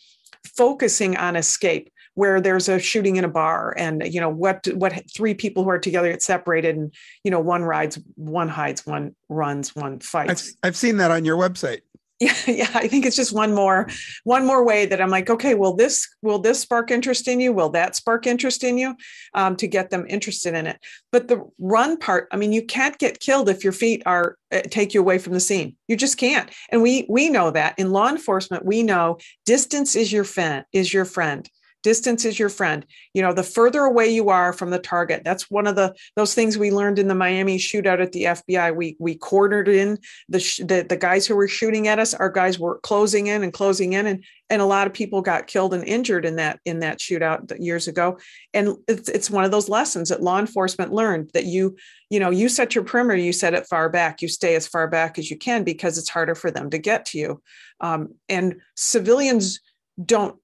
focusing 0.56 1.16
on 1.16 1.36
escape 1.36 1.91
where 2.14 2.40
there's 2.40 2.68
a 2.68 2.78
shooting 2.78 3.16
in 3.16 3.24
a 3.24 3.28
bar 3.28 3.74
and 3.76 4.02
you 4.12 4.20
know 4.20 4.28
what 4.28 4.66
what 4.74 4.92
three 5.14 5.34
people 5.34 5.64
who 5.64 5.70
are 5.70 5.78
together 5.78 6.10
get 6.10 6.22
separated 6.22 6.76
and 6.76 6.94
you 7.24 7.30
know 7.30 7.40
one 7.40 7.62
rides 7.62 7.98
one 8.16 8.48
hides 8.48 8.86
one 8.86 9.14
runs 9.28 9.74
one 9.74 10.00
fights. 10.00 10.54
I've, 10.62 10.68
I've 10.68 10.76
seen 10.76 10.98
that 10.98 11.10
on 11.10 11.24
your 11.24 11.36
website. 11.36 11.80
Yeah 12.22 12.36
yeah 12.46 12.70
i 12.74 12.86
think 12.86 13.04
it's 13.04 13.16
just 13.16 13.34
one 13.34 13.52
more 13.52 13.88
one 14.22 14.46
more 14.46 14.64
way 14.64 14.86
that 14.86 15.00
i'm 15.00 15.10
like 15.10 15.28
okay 15.28 15.54
will 15.54 15.74
this 15.74 16.08
will 16.22 16.38
this 16.38 16.60
spark 16.60 16.92
interest 16.92 17.26
in 17.26 17.40
you? 17.40 17.52
Will 17.52 17.70
that 17.70 17.96
spark 17.96 18.28
interest 18.28 18.62
in 18.62 18.78
you? 18.78 18.94
Um, 19.34 19.56
to 19.56 19.66
get 19.66 19.90
them 19.90 20.06
interested 20.08 20.54
in 20.54 20.68
it. 20.68 20.78
But 21.10 21.26
the 21.26 21.42
run 21.58 21.96
part 21.96 22.28
i 22.30 22.36
mean 22.36 22.52
you 22.52 22.64
can't 22.64 22.96
get 22.98 23.18
killed 23.18 23.48
if 23.48 23.64
your 23.64 23.72
feet 23.72 24.04
are 24.06 24.36
uh, 24.52 24.60
take 24.70 24.94
you 24.94 25.00
away 25.00 25.18
from 25.18 25.32
the 25.32 25.40
scene. 25.40 25.74
You 25.88 25.96
just 25.96 26.16
can't. 26.16 26.48
And 26.68 26.80
we 26.80 27.06
we 27.08 27.28
know 27.28 27.50
that. 27.50 27.76
In 27.76 27.90
law 27.90 28.08
enforcement 28.08 28.64
we 28.64 28.84
know 28.84 29.18
distance 29.44 29.96
is 29.96 30.12
your 30.12 30.24
friend 30.24 30.64
is 30.72 30.94
your 30.94 31.04
friend 31.04 31.50
distance 31.82 32.24
is 32.24 32.38
your 32.38 32.48
friend. 32.48 32.86
You 33.14 33.22
know 33.22 33.32
the 33.32 33.42
further 33.42 33.80
away 33.80 34.08
you 34.08 34.28
are 34.28 34.52
from 34.52 34.70
the 34.70 34.78
target 34.78 35.22
that's 35.24 35.50
one 35.50 35.66
of 35.66 35.76
the 35.76 35.94
those 36.16 36.34
things 36.34 36.58
we 36.58 36.70
learned 36.70 36.98
in 36.98 37.08
the 37.08 37.14
miami 37.14 37.58
shootout 37.58 38.00
at 38.00 38.12
the 38.12 38.24
fbi 38.24 38.74
we 38.74 38.96
we 38.98 39.14
cornered 39.14 39.68
in 39.68 39.98
the 40.28 40.38
the, 40.66 40.86
the 40.88 40.96
guys 40.96 41.26
who 41.26 41.36
were 41.36 41.48
shooting 41.48 41.88
at 41.88 41.98
us. 41.98 42.14
Our 42.14 42.30
guys 42.30 42.58
were 42.58 42.80
closing 42.80 43.26
in 43.26 43.42
and 43.42 43.52
closing 43.52 43.92
in 43.92 44.06
and 44.06 44.24
and 44.50 44.60
a 44.60 44.66
lot 44.66 44.86
of 44.86 44.92
people 44.92 45.22
got 45.22 45.46
killed 45.46 45.72
and 45.72 45.84
injured 45.84 46.26
in 46.26 46.36
that 46.36 46.60
in 46.64 46.80
that 46.80 46.98
shootout 46.98 47.52
years 47.58 47.88
ago. 47.88 48.18
And 48.52 48.76
it's, 48.86 49.08
it's 49.08 49.30
one 49.30 49.44
of 49.44 49.50
those 49.50 49.68
lessons 49.68 50.10
that 50.10 50.22
law 50.22 50.38
enforcement 50.38 50.92
learned 50.92 51.30
that 51.34 51.46
you 51.46 51.76
you 52.10 52.20
know 52.20 52.30
you 52.30 52.48
set 52.48 52.74
your 52.74 52.84
perimeter 52.84 53.18
you 53.18 53.32
set 53.32 53.54
it 53.54 53.66
far 53.66 53.88
back. 53.88 54.20
You 54.20 54.28
stay 54.28 54.54
as 54.54 54.68
far 54.68 54.88
back 54.88 55.18
as 55.18 55.30
you 55.30 55.38
can 55.38 55.64
because 55.64 55.98
it's 55.98 56.10
harder 56.10 56.34
for 56.34 56.50
them 56.50 56.70
to 56.70 56.78
get 56.78 57.06
to 57.06 57.18
you. 57.18 57.42
Um, 57.80 58.14
and 58.28 58.60
civilians 58.76 59.60
don't 60.04 60.36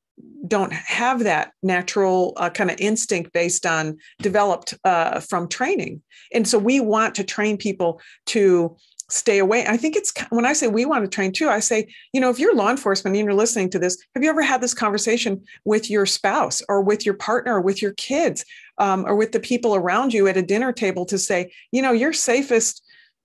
don't 0.47 0.73
have 0.73 1.25
that 1.25 1.53
natural 1.63 2.33
uh, 2.37 2.51
kind 2.51 2.71
of 2.71 2.77
instinct 2.81 3.33
based 3.33 3.67
on 3.67 3.99
developed 4.21 4.75
uh, 4.85 5.21
from 5.21 5.49
training. 5.49 6.03
And 6.33 6.47
so 6.47 6.59
we 6.59 6.81
want 6.81 7.15
to 7.17 7.25
train 7.25 7.57
people 7.57 8.01
to 8.27 8.77
stay 9.11 9.39
away. 9.39 9.67
I 9.67 9.79
think 9.79 9.97
it's 9.97 10.13
when 10.29 10.45
i 10.45 10.53
say 10.53 10.69
we 10.69 10.85
want 10.85 11.03
to 11.03 11.09
train 11.09 11.33
too 11.33 11.49
i 11.49 11.61
say 11.61 11.89
you 12.13 12.21
know 12.21 12.29
if 12.29 12.39
you're 12.39 12.55
law 12.55 12.69
enforcement 12.69 13.17
and 13.17 13.25
you're 13.25 13.33
listening 13.33 13.71
to 13.71 13.79
this 13.79 13.97
have 14.15 14.23
you 14.23 14.29
ever 14.29 14.43
had 14.43 14.61
this 14.61 14.75
conversation 14.75 15.43
with 15.65 15.89
your 15.89 16.05
spouse 16.05 16.61
or 16.69 16.83
with 16.83 17.07
your 17.07 17.15
partner 17.15 17.55
or 17.55 17.63
with 17.63 17.81
your 17.81 17.93
kids 17.93 18.45
um, 18.77 19.07
or 19.07 19.17
with 19.17 19.33
the 19.33 19.41
people 19.41 19.75
around 19.75 20.13
you 20.13 20.29
at 20.29 20.37
a 20.37 20.43
dinner 20.43 20.75
table 20.75 21.07
to 21.07 21.17
say 21.17 21.51
you 21.73 21.81
know 21.81 21.93
your 21.93 22.13
safest 22.13 22.83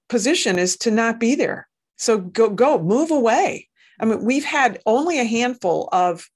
position 0.09 0.59
is 0.59 0.77
to 0.77 0.91
not 0.91 1.19
be 1.19 1.35
there. 1.35 1.67
So 1.97 2.19
go 2.19 2.49
go 2.49 2.81
move 2.81 3.11
away. 3.11 3.67
I 3.99 4.05
mean 4.05 4.23
we've 4.23 4.45
had 4.45 4.79
only 4.85 5.19
a 5.19 5.23
handful 5.23 5.89
of 5.91 6.29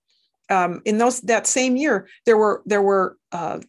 um, 0.50 0.82
in 0.86 0.98
those 0.98 1.22
that 1.22 1.48
same 1.48 1.76
year, 1.76 2.08
there 2.26 2.38
were 2.38 2.62
there 2.66 2.82
were 2.82 3.18
uh, 3.32 3.60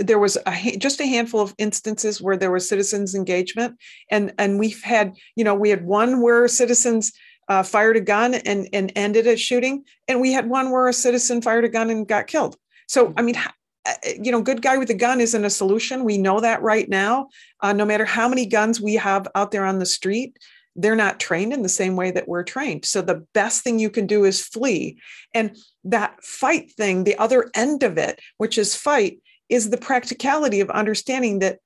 there 0.00 0.18
was 0.18 0.36
a, 0.46 0.76
just 0.76 1.00
a 1.00 1.06
handful 1.06 1.40
of 1.40 1.54
instances 1.58 2.20
where 2.20 2.36
there 2.36 2.50
was 2.50 2.68
citizens 2.68 3.14
engagement, 3.14 3.76
and 4.10 4.32
and 4.38 4.58
we've 4.58 4.82
had 4.82 5.14
you 5.36 5.44
know 5.44 5.54
we 5.54 5.70
had 5.70 5.84
one 5.84 6.20
where 6.20 6.48
citizens 6.48 7.12
uh, 7.48 7.62
fired 7.62 7.96
a 7.96 8.00
gun 8.00 8.34
and 8.34 8.68
and 8.72 8.92
ended 8.96 9.26
a 9.26 9.36
shooting, 9.36 9.84
and 10.08 10.20
we 10.20 10.32
had 10.32 10.48
one 10.48 10.70
where 10.70 10.88
a 10.88 10.92
citizen 10.92 11.40
fired 11.40 11.64
a 11.64 11.68
gun 11.68 11.90
and 11.90 12.08
got 12.08 12.26
killed. 12.26 12.56
So 12.88 13.12
I 13.16 13.22
mean, 13.22 13.36
uh, 13.36 13.92
you 14.20 14.32
know, 14.32 14.42
good 14.42 14.62
guy 14.62 14.78
with 14.78 14.90
a 14.90 14.94
gun 14.94 15.20
isn't 15.20 15.44
a 15.44 15.50
solution. 15.50 16.04
We 16.04 16.18
know 16.18 16.40
that 16.40 16.62
right 16.62 16.88
now. 16.88 17.28
Uh, 17.60 17.72
no 17.72 17.84
matter 17.84 18.04
how 18.04 18.28
many 18.28 18.46
guns 18.46 18.80
we 18.80 18.94
have 18.94 19.28
out 19.34 19.50
there 19.50 19.64
on 19.64 19.78
the 19.78 19.86
street, 19.86 20.36
they're 20.78 20.96
not 20.96 21.18
trained 21.18 21.52
in 21.52 21.62
the 21.62 21.68
same 21.68 21.96
way 21.96 22.12
that 22.12 22.28
we're 22.28 22.44
trained. 22.44 22.84
So 22.84 23.02
the 23.02 23.26
best 23.34 23.64
thing 23.64 23.80
you 23.80 23.90
can 23.90 24.06
do 24.06 24.24
is 24.24 24.46
flee. 24.46 24.96
And 25.34 25.56
that 25.84 26.22
fight 26.22 26.70
thing, 26.72 27.02
the 27.02 27.18
other 27.18 27.50
end 27.54 27.82
of 27.82 27.98
it, 27.98 28.20
which 28.38 28.56
is 28.56 28.76
fight, 28.76 29.20
is 29.48 29.70
the 29.70 29.76
practicality 29.76 30.60
of 30.60 30.70
understanding 30.70 31.40
that, 31.40 31.58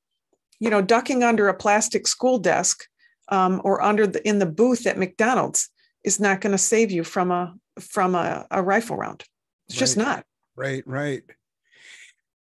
you 0.60 0.70
know, 0.70 0.80
ducking 0.80 1.22
under 1.22 1.48
a 1.48 1.54
plastic 1.54 2.08
school 2.08 2.38
desk 2.38 2.84
um, 3.28 3.60
or 3.64 3.82
under 3.82 4.06
the 4.06 4.26
in 4.26 4.38
the 4.38 4.46
booth 4.46 4.86
at 4.86 4.98
McDonald's 4.98 5.68
is 6.04 6.18
not 6.18 6.40
going 6.40 6.52
to 6.52 6.58
save 6.58 6.90
you 6.90 7.04
from 7.04 7.30
a 7.30 7.54
from 7.80 8.14
a, 8.14 8.46
a 8.50 8.62
rifle 8.62 8.96
round. 8.96 9.24
It's 9.66 9.76
right. 9.76 9.80
just 9.80 9.96
not. 9.98 10.24
Right, 10.56 10.84
right. 10.86 11.22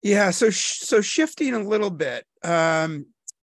Yeah. 0.02 0.30
So 0.30 0.50
so 0.50 1.00
shifting 1.00 1.54
a 1.54 1.58
little 1.58 1.90
bit. 1.90 2.24
Um, 2.44 3.06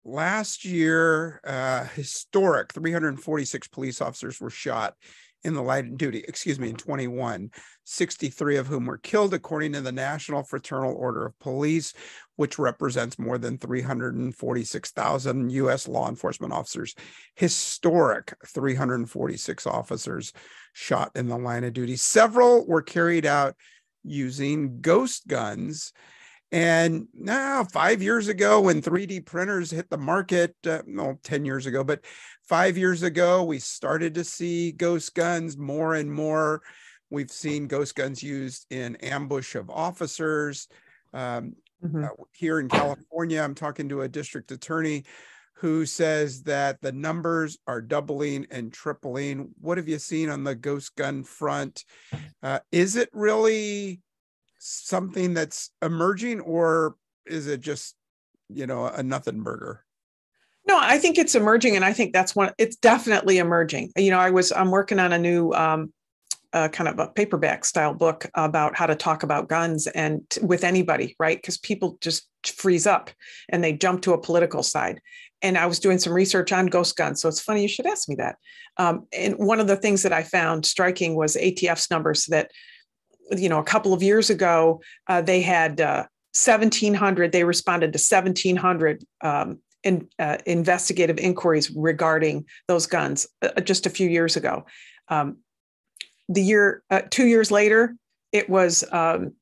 last 0.03 0.65
year, 0.65 1.41
uh, 1.45 1.85
historic 1.85 2.73
346 2.73 3.67
police 3.69 4.01
officers 4.01 4.39
were 4.39 4.49
shot 4.49 4.95
in 5.43 5.53
the 5.55 5.63
light 5.63 5.97
duty, 5.97 6.23
excuse 6.27 6.59
me, 6.59 6.69
in 6.69 6.75
21, 6.75 7.49
63 7.83 8.57
of 8.57 8.67
whom 8.67 8.85
were 8.85 8.99
killed, 8.99 9.33
according 9.33 9.73
to 9.73 9.81
the 9.81 9.91
National 9.91 10.43
Fraternal 10.43 10.93
Order 10.93 11.25
of 11.25 11.39
Police, 11.39 11.93
which 12.35 12.59
represents 12.59 13.17
more 13.17 13.39
than 13.39 13.57
346,000 13.57 15.51
U.S. 15.51 15.87
law 15.87 16.07
enforcement 16.07 16.53
officers. 16.53 16.93
Historic 17.35 18.35
346 18.45 19.65
officers 19.65 20.31
shot 20.73 21.11
in 21.15 21.27
the 21.27 21.37
line 21.37 21.63
of 21.63 21.73
duty. 21.73 21.95
Several 21.95 22.67
were 22.67 22.83
carried 22.83 23.25
out 23.25 23.55
using 24.03 24.79
ghost 24.81 25.27
guns 25.27 25.93
and 26.51 27.07
now, 27.17 27.63
five 27.63 28.01
years 28.01 28.27
ago, 28.27 28.59
when 28.59 28.81
3D 28.81 29.25
printers 29.25 29.71
hit 29.71 29.89
the 29.89 29.97
market, 29.97 30.53
uh, 30.67 30.81
no, 30.85 31.17
10 31.23 31.45
years 31.45 31.65
ago, 31.65 31.81
but 31.83 32.03
five 32.43 32.77
years 32.77 33.03
ago, 33.03 33.43
we 33.43 33.57
started 33.59 34.15
to 34.15 34.25
see 34.25 34.73
ghost 34.73 35.15
guns 35.15 35.57
more 35.57 35.95
and 35.95 36.11
more. 36.11 36.61
We've 37.09 37.31
seen 37.31 37.67
ghost 37.67 37.95
guns 37.95 38.21
used 38.21 38.65
in 38.69 38.97
ambush 38.97 39.55
of 39.55 39.69
officers. 39.69 40.67
Um, 41.13 41.55
mm-hmm. 41.83 42.03
uh, 42.03 42.07
here 42.33 42.59
in 42.59 42.67
California, 42.67 43.41
I'm 43.41 43.55
talking 43.55 43.87
to 43.89 44.01
a 44.01 44.09
district 44.09 44.51
attorney 44.51 45.05
who 45.53 45.85
says 45.85 46.43
that 46.43 46.81
the 46.81 46.91
numbers 46.91 47.59
are 47.65 47.81
doubling 47.81 48.47
and 48.51 48.73
tripling. 48.73 49.51
What 49.61 49.77
have 49.77 49.87
you 49.87 49.99
seen 49.99 50.29
on 50.29 50.43
the 50.43 50.55
ghost 50.55 50.95
gun 50.97 51.23
front? 51.23 51.85
Uh, 52.43 52.59
is 52.71 52.97
it 52.97 53.09
really 53.13 54.01
something 54.63 55.33
that's 55.33 55.71
emerging 55.81 56.39
or 56.39 56.95
is 57.25 57.47
it 57.47 57.61
just 57.61 57.95
you 58.47 58.67
know 58.67 58.85
a 58.85 59.01
nothing 59.01 59.41
burger? 59.41 59.83
No 60.67 60.77
i 60.79 60.99
think 60.99 61.17
it's 61.17 61.33
emerging 61.33 61.75
and 61.75 61.83
i 61.83 61.91
think 61.91 62.13
that's 62.13 62.35
one 62.35 62.53
it's 62.59 62.75
definitely 62.75 63.39
emerging. 63.39 63.91
You 63.97 64.11
know 64.11 64.19
i 64.19 64.29
was 64.29 64.51
i'm 64.51 64.69
working 64.69 64.99
on 64.99 65.13
a 65.13 65.17
new 65.17 65.51
um, 65.53 65.91
uh, 66.53 66.67
kind 66.67 66.87
of 66.87 66.99
a 66.99 67.07
paperback 67.07 67.65
style 67.65 67.93
book 67.93 68.29
about 68.35 68.75
how 68.77 68.85
to 68.85 68.93
talk 68.93 69.23
about 69.23 69.49
guns 69.49 69.87
and 69.87 70.29
t- 70.29 70.41
with 70.41 70.63
anybody 70.63 71.15
right? 71.19 71.37
Because 71.37 71.57
people 71.57 71.97
just 71.99 72.27
freeze 72.45 72.85
up 72.85 73.09
and 73.49 73.63
they 73.63 73.73
jump 73.73 74.01
to 74.03 74.13
a 74.13 74.21
political 74.21 74.61
side. 74.61 75.01
And 75.41 75.57
i 75.57 75.65
was 75.65 75.79
doing 75.79 75.97
some 75.97 76.13
research 76.13 76.51
on 76.51 76.67
ghost 76.67 76.95
guns 76.95 77.19
so 77.19 77.27
it's 77.27 77.41
funny 77.41 77.63
you 77.63 77.67
should 77.67 77.87
ask 77.87 78.07
me 78.07 78.15
that. 78.15 78.35
Um, 78.77 79.07
and 79.11 79.35
one 79.39 79.59
of 79.59 79.65
the 79.65 79.75
things 79.75 80.03
that 80.03 80.13
i 80.13 80.21
found 80.21 80.67
striking 80.67 81.15
was 81.15 81.35
atf's 81.35 81.89
numbers 81.89 82.27
that 82.27 82.51
you 83.37 83.49
know, 83.49 83.59
a 83.59 83.63
couple 83.63 83.93
of 83.93 84.03
years 84.03 84.29
ago, 84.29 84.81
uh, 85.07 85.21
they 85.21 85.41
had 85.41 85.81
uh, 85.81 86.05
1,700, 86.33 87.31
they 87.31 87.43
responded 87.43 87.93
to 87.93 87.97
1,700 87.97 89.03
um, 89.21 89.59
in, 89.83 90.07
uh, 90.19 90.37
investigative 90.45 91.17
inquiries 91.17 91.71
regarding 91.71 92.45
those 92.67 92.87
guns 92.87 93.27
uh, 93.41 93.59
just 93.61 93.85
a 93.85 93.89
few 93.89 94.09
years 94.09 94.35
ago. 94.35 94.65
Um, 95.09 95.37
the 96.29 96.41
year, 96.41 96.83
uh, 96.89 97.01
two 97.09 97.25
years 97.25 97.51
later, 97.51 97.95
it 98.31 98.49
was 98.49 98.83
um, 98.91 99.33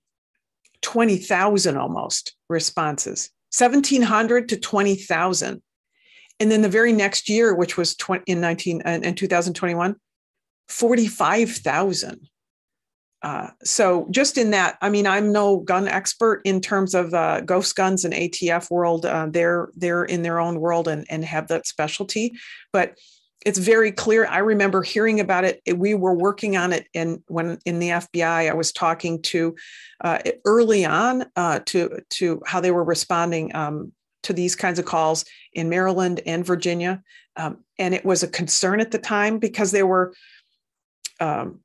20,000 0.81 1.77
almost 1.77 2.35
responses, 2.49 3.29
1,700 3.55 4.49
to 4.49 4.57
20,000. 4.57 5.61
And 6.39 6.51
then 6.51 6.61
the 6.61 6.69
very 6.69 6.93
next 6.93 7.29
year, 7.29 7.53
which 7.53 7.77
was 7.77 7.95
20, 7.95 8.23
in 8.25 8.41
19 8.41 8.81
and 8.85 9.05
in 9.05 9.13
2021, 9.13 9.95
45,000 10.69 12.29
uh, 13.21 13.49
so 13.63 14.07
just 14.11 14.37
in 14.37 14.51
that, 14.51 14.77
I 14.81 14.89
mean, 14.89 15.05
I'm 15.05 15.31
no 15.31 15.57
gun 15.57 15.87
expert 15.87 16.41
in 16.45 16.61
terms 16.61 16.95
of 16.95 17.13
uh, 17.13 17.41
ghost 17.41 17.75
guns 17.75 18.05
and 18.05 18.13
ATF 18.13 18.71
world. 18.71 19.05
Uh, 19.05 19.27
they're 19.29 19.69
they're 19.75 20.05
in 20.05 20.21
their 20.21 20.39
own 20.39 20.59
world 20.59 20.87
and 20.87 21.05
and 21.09 21.25
have 21.25 21.49
that 21.49 21.67
specialty, 21.67 22.33
but 22.71 22.97
it's 23.45 23.59
very 23.59 23.91
clear. 23.91 24.25
I 24.25 24.39
remember 24.39 24.83
hearing 24.83 25.19
about 25.19 25.43
it. 25.43 25.61
We 25.75 25.95
were 25.95 26.13
working 26.13 26.55
on 26.55 26.71
it, 26.71 26.87
and 26.93 27.21
when 27.27 27.59
in 27.65 27.79
the 27.79 27.89
FBI, 27.89 28.49
I 28.49 28.53
was 28.53 28.71
talking 28.71 29.21
to 29.23 29.55
uh, 30.01 30.19
early 30.45 30.85
on 30.85 31.25
uh, 31.35 31.59
to 31.67 31.99
to 32.11 32.41
how 32.45 32.61
they 32.61 32.71
were 32.71 32.83
responding 32.85 33.53
um, 33.53 33.91
to 34.23 34.33
these 34.33 34.55
kinds 34.55 34.79
of 34.79 34.85
calls 34.85 35.25
in 35.53 35.67
Maryland 35.67 36.21
and 36.25 36.45
Virginia, 36.45 37.01
um, 37.35 37.65
and 37.77 37.93
it 37.93 38.05
was 38.05 38.23
a 38.23 38.27
concern 38.27 38.79
at 38.79 38.91
the 38.91 38.99
time 38.99 39.39
because 39.39 39.71
they 39.71 39.83
were. 39.83 40.13
Um, 41.19 41.59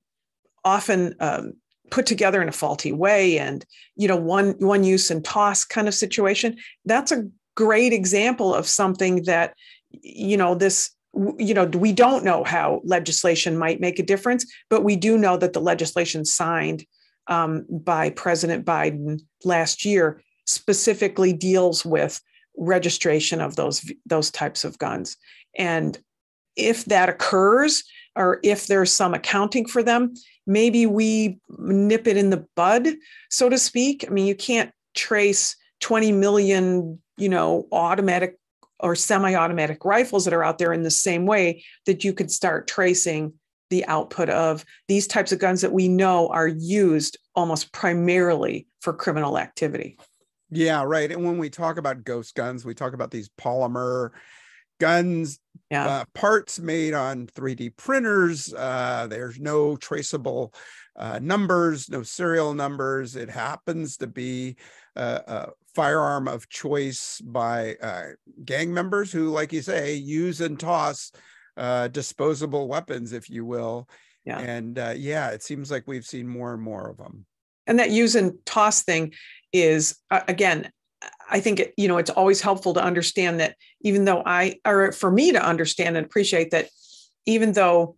often 0.64 1.14
um, 1.20 1.52
put 1.90 2.06
together 2.06 2.40
in 2.42 2.48
a 2.48 2.52
faulty 2.52 2.92
way 2.92 3.38
and 3.38 3.64
you 3.96 4.08
know 4.08 4.16
one 4.16 4.54
one 4.58 4.84
use 4.84 5.10
and 5.10 5.24
toss 5.24 5.64
kind 5.64 5.88
of 5.88 5.94
situation 5.94 6.56
that's 6.84 7.12
a 7.12 7.28
great 7.54 7.92
example 7.92 8.54
of 8.54 8.66
something 8.66 9.22
that 9.24 9.54
you 9.90 10.36
know 10.36 10.54
this 10.54 10.90
you 11.38 11.54
know 11.54 11.66
we 11.66 11.92
don't 11.92 12.24
know 12.24 12.42
how 12.42 12.80
legislation 12.84 13.56
might 13.56 13.80
make 13.80 13.98
a 13.98 14.02
difference 14.02 14.44
but 14.70 14.82
we 14.82 14.96
do 14.96 15.16
know 15.16 15.36
that 15.36 15.52
the 15.52 15.60
legislation 15.60 16.24
signed 16.24 16.84
um, 17.28 17.64
by 17.70 18.10
president 18.10 18.64
biden 18.64 19.20
last 19.44 19.84
year 19.84 20.20
specifically 20.46 21.32
deals 21.32 21.84
with 21.84 22.20
registration 22.56 23.40
of 23.40 23.56
those 23.56 23.90
those 24.06 24.30
types 24.30 24.64
of 24.64 24.78
guns. 24.78 25.16
And 25.56 25.98
if 26.56 26.84
that 26.86 27.08
occurs 27.08 27.84
or 28.16 28.40
if 28.44 28.66
there's 28.66 28.92
some 28.92 29.14
accounting 29.14 29.66
for 29.66 29.82
them 29.82 30.14
maybe 30.46 30.86
we 30.86 31.38
nip 31.58 32.06
it 32.06 32.16
in 32.16 32.30
the 32.30 32.46
bud, 32.56 32.88
so 33.30 33.48
to 33.48 33.58
speak. 33.58 34.04
I 34.06 34.10
mean, 34.10 34.26
you 34.26 34.34
can't 34.34 34.70
trace 34.94 35.56
20 35.80 36.12
million, 36.12 37.00
you 37.16 37.28
know, 37.28 37.66
automatic 37.72 38.38
or 38.80 38.94
semi-automatic 38.94 39.84
rifles 39.84 40.24
that 40.24 40.34
are 40.34 40.44
out 40.44 40.58
there 40.58 40.72
in 40.72 40.82
the 40.82 40.90
same 40.90 41.26
way 41.26 41.64
that 41.86 42.04
you 42.04 42.12
could 42.12 42.30
start 42.30 42.66
tracing 42.66 43.32
the 43.70 43.84
output 43.86 44.28
of 44.28 44.64
these 44.88 45.06
types 45.06 45.32
of 45.32 45.38
guns 45.38 45.60
that 45.62 45.72
we 45.72 45.88
know 45.88 46.28
are 46.28 46.48
used 46.48 47.16
almost 47.34 47.72
primarily 47.72 48.66
for 48.80 48.92
criminal 48.92 49.38
activity. 49.38 49.98
Yeah, 50.50 50.84
right. 50.84 51.10
And 51.10 51.24
when 51.24 51.38
we 51.38 51.50
talk 51.50 51.78
about 51.78 52.04
ghost 52.04 52.34
guns, 52.34 52.64
we 52.64 52.74
talk 52.74 52.92
about 52.92 53.10
these 53.10 53.30
polymer 53.40 54.10
guns, 54.78 55.38
yeah. 55.70 55.86
uh, 55.86 56.04
parts 56.14 56.58
made 56.58 56.94
on 56.94 57.26
3D 57.26 57.76
printers. 57.76 58.52
Uh, 58.52 59.06
there's 59.08 59.38
no 59.38 59.76
traceable 59.76 60.52
uh, 60.96 61.18
numbers, 61.20 61.88
no 61.88 62.02
serial 62.02 62.54
numbers. 62.54 63.16
It 63.16 63.30
happens 63.30 63.96
to 63.98 64.06
be 64.06 64.56
a, 64.96 65.22
a 65.26 65.48
firearm 65.74 66.28
of 66.28 66.48
choice 66.48 67.20
by 67.20 67.76
uh, 67.82 68.08
gang 68.44 68.72
members 68.72 69.10
who, 69.12 69.30
like 69.30 69.52
you 69.52 69.62
say, 69.62 69.94
use 69.94 70.40
and 70.40 70.58
toss 70.58 71.12
uh, 71.56 71.88
disposable 71.88 72.68
weapons, 72.68 73.12
if 73.12 73.28
you 73.28 73.44
will. 73.44 73.88
Yeah. 74.24 74.38
And 74.38 74.78
uh, 74.78 74.94
yeah, 74.96 75.30
it 75.30 75.42
seems 75.42 75.70
like 75.70 75.84
we've 75.86 76.06
seen 76.06 76.26
more 76.26 76.54
and 76.54 76.62
more 76.62 76.88
of 76.88 76.96
them. 76.96 77.26
And 77.66 77.78
that 77.78 77.90
use 77.90 78.14
and 78.14 78.34
toss 78.44 78.82
thing 78.82 79.14
is, 79.52 79.98
again, 80.10 80.70
I 81.30 81.40
think 81.40 81.60
it, 81.60 81.74
you 81.76 81.88
know 81.88 81.98
it's 81.98 82.10
always 82.10 82.40
helpful 82.40 82.74
to 82.74 82.82
understand 82.82 83.40
that 83.40 83.56
even 83.80 84.04
though 84.04 84.22
I 84.24 84.60
or 84.64 84.92
for 84.92 85.10
me 85.10 85.32
to 85.32 85.44
understand 85.44 85.96
and 85.96 86.06
appreciate 86.06 86.50
that 86.50 86.68
even 87.26 87.52
though 87.52 87.96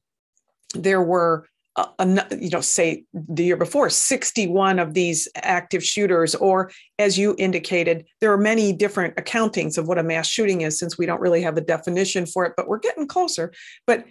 there 0.75 1.03
were 1.03 1.49
a, 1.77 1.87
a, 1.99 2.37
you 2.37 2.51
know 2.51 2.61
say 2.61 3.05
the 3.13 3.45
year 3.45 3.57
before 3.57 3.91
61 3.91 4.79
of 4.79 4.95
these 4.95 5.29
active 5.37 5.85
shooters 5.85 6.35
or 6.35 6.71
as 6.99 7.19
you 7.19 7.35
indicated 7.39 8.05
there 8.21 8.33
are 8.33 8.39
many 8.39 8.73
different 8.73 9.17
accountings 9.17 9.79
of 9.79 9.89
what 9.89 9.99
a 9.99 10.03
mass 10.03 10.27
shooting 10.27 10.63
is 10.63 10.79
since 10.79 10.99
we 10.99 11.07
don't 11.07 11.21
really 11.21 11.43
have 11.43 11.57
a 11.57 11.63
definition 11.63 12.27
for 12.27 12.45
it 12.45 12.55
but 12.57 12.69
we're 12.69 12.79
getting 12.79 13.07
closer 13.07 13.53
but 13.87 14.05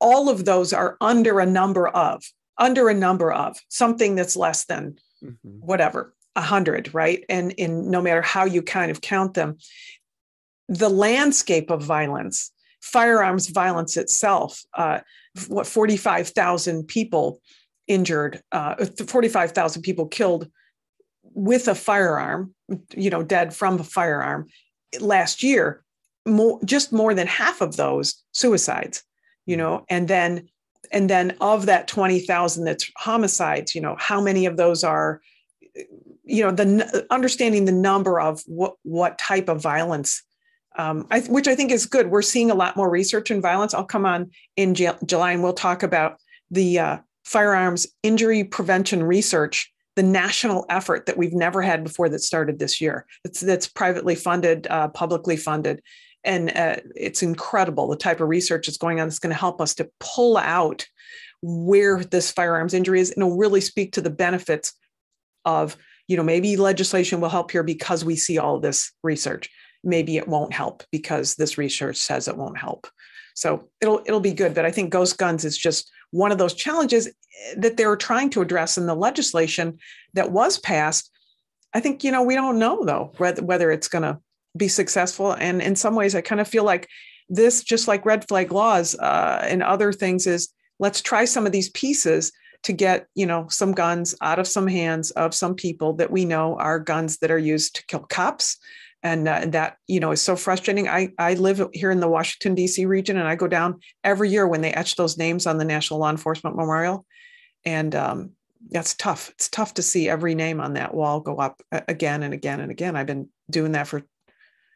all 0.00 0.28
of 0.28 0.44
those 0.44 0.72
are 0.72 0.96
under 1.00 1.40
a 1.40 1.46
number 1.46 1.88
of 1.88 2.22
under 2.58 2.88
a 2.88 2.94
number 2.94 3.32
of 3.32 3.56
something 3.68 4.14
that's 4.14 4.36
less 4.36 4.64
than 4.64 4.96
mm-hmm. 5.22 5.48
whatever 5.60 6.14
a 6.36 6.40
hundred, 6.40 6.92
right? 6.94 7.24
And 7.28 7.52
in 7.52 7.90
no 7.90 8.00
matter 8.00 8.22
how 8.22 8.44
you 8.44 8.62
kind 8.62 8.90
of 8.90 9.00
count 9.00 9.34
them, 9.34 9.58
the 10.68 10.88
landscape 10.88 11.70
of 11.70 11.82
violence, 11.82 12.52
firearms 12.80 13.48
violence 13.48 13.96
itself, 13.96 14.62
uh, 14.74 15.00
what 15.48 15.66
45,000 15.66 16.86
people 16.86 17.40
injured, 17.86 18.42
uh, 18.52 18.86
45,000 19.06 19.82
people 19.82 20.06
killed 20.06 20.48
with 21.22 21.68
a 21.68 21.74
firearm, 21.74 22.54
you 22.94 23.10
know, 23.10 23.22
dead 23.22 23.54
from 23.54 23.78
a 23.78 23.84
firearm 23.84 24.46
last 25.00 25.42
year, 25.42 25.82
more, 26.26 26.60
just 26.64 26.92
more 26.92 27.14
than 27.14 27.26
half 27.26 27.60
of 27.60 27.76
those 27.76 28.22
suicides, 28.32 29.02
you 29.46 29.56
know, 29.56 29.84
and 29.88 30.08
then 30.08 30.48
and 30.90 31.08
then 31.08 31.34
of 31.40 31.66
that 31.66 31.88
20,000 31.88 32.64
that's 32.64 32.90
homicides, 32.96 33.74
you 33.74 33.80
know, 33.80 33.96
how 33.98 34.20
many 34.20 34.46
of 34.46 34.56
those 34.56 34.84
are 34.84 35.20
you 36.24 36.42
know 36.42 36.50
the 36.50 37.06
understanding 37.10 37.64
the 37.64 37.72
number 37.72 38.20
of 38.20 38.42
what 38.46 38.74
what 38.82 39.18
type 39.18 39.48
of 39.48 39.62
violence 39.62 40.22
um, 40.76 41.06
I, 41.10 41.20
which 41.20 41.48
I 41.48 41.54
think 41.54 41.70
is 41.70 41.86
good. 41.86 42.10
We're 42.10 42.22
seeing 42.22 42.50
a 42.50 42.54
lot 42.54 42.76
more 42.76 42.88
research 42.88 43.30
in 43.30 43.42
violence. 43.42 43.74
I'll 43.74 43.84
come 43.84 44.06
on 44.06 44.30
in 44.56 44.74
July 44.74 45.32
and 45.32 45.42
we'll 45.42 45.52
talk 45.52 45.82
about 45.82 46.16
the 46.50 46.78
uh, 46.78 46.98
firearms 47.24 47.86
injury 48.02 48.44
prevention 48.44 49.02
research, 49.02 49.72
the 49.96 50.02
national 50.02 50.64
effort 50.68 51.06
that 51.06 51.16
we've 51.16 51.34
never 51.34 51.62
had 51.62 51.84
before 51.84 52.08
that 52.08 52.20
started 52.20 52.58
this 52.58 52.80
year. 52.80 53.06
It's 53.24 53.40
that's 53.40 53.68
privately 53.68 54.14
funded, 54.14 54.66
uh, 54.68 54.88
publicly 54.88 55.36
funded, 55.36 55.82
and 56.24 56.50
uh, 56.56 56.76
it's 56.94 57.22
incredible 57.22 57.88
the 57.88 57.96
type 57.96 58.20
of 58.20 58.28
research 58.28 58.66
that's 58.66 58.78
going 58.78 59.00
on 59.00 59.08
that's 59.08 59.18
going 59.18 59.34
to 59.34 59.38
help 59.38 59.60
us 59.60 59.74
to 59.74 59.90
pull 60.00 60.36
out 60.36 60.86
where 61.42 62.02
this 62.02 62.30
firearms 62.30 62.74
injury 62.74 63.00
is, 63.00 63.10
and 63.10 63.22
it'll 63.22 63.36
really 63.36 63.60
speak 63.60 63.92
to 63.92 64.00
the 64.00 64.10
benefits 64.10 64.74
of 65.44 65.76
you 66.12 66.18
know 66.18 66.22
maybe 66.22 66.58
legislation 66.58 67.22
will 67.22 67.30
help 67.30 67.50
here 67.50 67.62
because 67.62 68.04
we 68.04 68.16
see 68.16 68.36
all 68.36 68.60
this 68.60 68.92
research. 69.02 69.48
Maybe 69.82 70.18
it 70.18 70.28
won't 70.28 70.52
help 70.52 70.82
because 70.92 71.36
this 71.36 71.56
research 71.56 71.96
says 71.96 72.28
it 72.28 72.36
won't 72.36 72.58
help. 72.58 72.86
So 73.34 73.70
it'll 73.80 74.02
it'll 74.04 74.20
be 74.20 74.34
good 74.34 74.52
but 74.54 74.66
i 74.66 74.70
think 74.70 74.90
ghost 74.90 75.16
guns 75.16 75.46
is 75.46 75.56
just 75.56 75.90
one 76.10 76.32
of 76.32 76.36
those 76.36 76.52
challenges 76.52 77.10
that 77.56 77.78
they're 77.78 77.96
trying 77.96 78.28
to 78.28 78.42
address 78.42 78.76
in 78.76 78.84
the 78.84 78.94
legislation 78.94 79.78
that 80.12 80.30
was 80.30 80.58
passed. 80.58 81.10
I 81.72 81.80
think 81.80 82.04
you 82.04 82.12
know 82.12 82.22
we 82.22 82.34
don't 82.34 82.58
know 82.58 82.84
though 82.84 83.14
whether, 83.16 83.42
whether 83.42 83.70
it's 83.70 83.88
going 83.88 84.02
to 84.02 84.20
be 84.54 84.68
successful. 84.68 85.32
And 85.32 85.62
in 85.62 85.76
some 85.76 85.94
ways 85.94 86.14
i 86.14 86.20
kind 86.20 86.42
of 86.42 86.46
feel 86.46 86.64
like 86.64 86.86
this 87.30 87.64
just 87.64 87.88
like 87.88 88.04
red 88.04 88.28
flag 88.28 88.52
laws 88.52 88.94
uh, 88.96 89.40
and 89.48 89.62
other 89.62 89.94
things 89.94 90.26
is 90.26 90.50
let's 90.78 91.00
try 91.00 91.24
some 91.24 91.46
of 91.46 91.52
these 91.52 91.70
pieces 91.70 92.32
to 92.62 92.72
get 92.72 93.06
you 93.14 93.26
know 93.26 93.46
some 93.48 93.72
guns 93.72 94.14
out 94.20 94.38
of 94.38 94.46
some 94.46 94.66
hands 94.66 95.10
of 95.12 95.34
some 95.34 95.54
people 95.54 95.94
that 95.94 96.10
we 96.10 96.24
know 96.24 96.56
are 96.56 96.78
guns 96.78 97.18
that 97.18 97.30
are 97.30 97.38
used 97.38 97.76
to 97.76 97.86
kill 97.86 98.00
cops. 98.00 98.58
And 99.04 99.26
uh, 99.26 99.46
that 99.48 99.78
you 99.88 99.98
know 99.98 100.12
is 100.12 100.22
so 100.22 100.36
frustrating. 100.36 100.88
I 100.88 101.10
i 101.18 101.34
live 101.34 101.68
here 101.72 101.90
in 101.90 101.98
the 101.98 102.08
washington 102.08 102.54
d.c 102.54 102.86
region 102.86 103.16
and 103.16 103.26
i 103.26 103.34
go 103.34 103.48
down 103.48 103.80
every 104.04 104.30
year 104.30 104.46
when 104.46 104.60
they 104.60 104.72
etch 104.72 104.94
those 104.94 105.18
names 105.18 105.44
on 105.44 105.58
the 105.58 105.64
national 105.64 105.98
law 105.98 106.10
enforcement 106.10 106.54
memorial. 106.54 107.04
And 107.64 107.94
um, 107.96 108.30
that's 108.70 108.94
tough. 108.94 109.30
It's 109.30 109.48
tough 109.48 109.74
to 109.74 109.82
see 109.82 110.08
every 110.08 110.36
name 110.36 110.60
on 110.60 110.74
that 110.74 110.94
wall 110.94 111.18
go 111.18 111.36
up 111.36 111.60
again 111.72 112.22
and 112.22 112.32
again 112.32 112.60
and 112.60 112.70
again. 112.70 112.94
I've 112.94 113.06
been 113.06 113.28
doing 113.50 113.72
that 113.72 113.88
for 113.88 114.02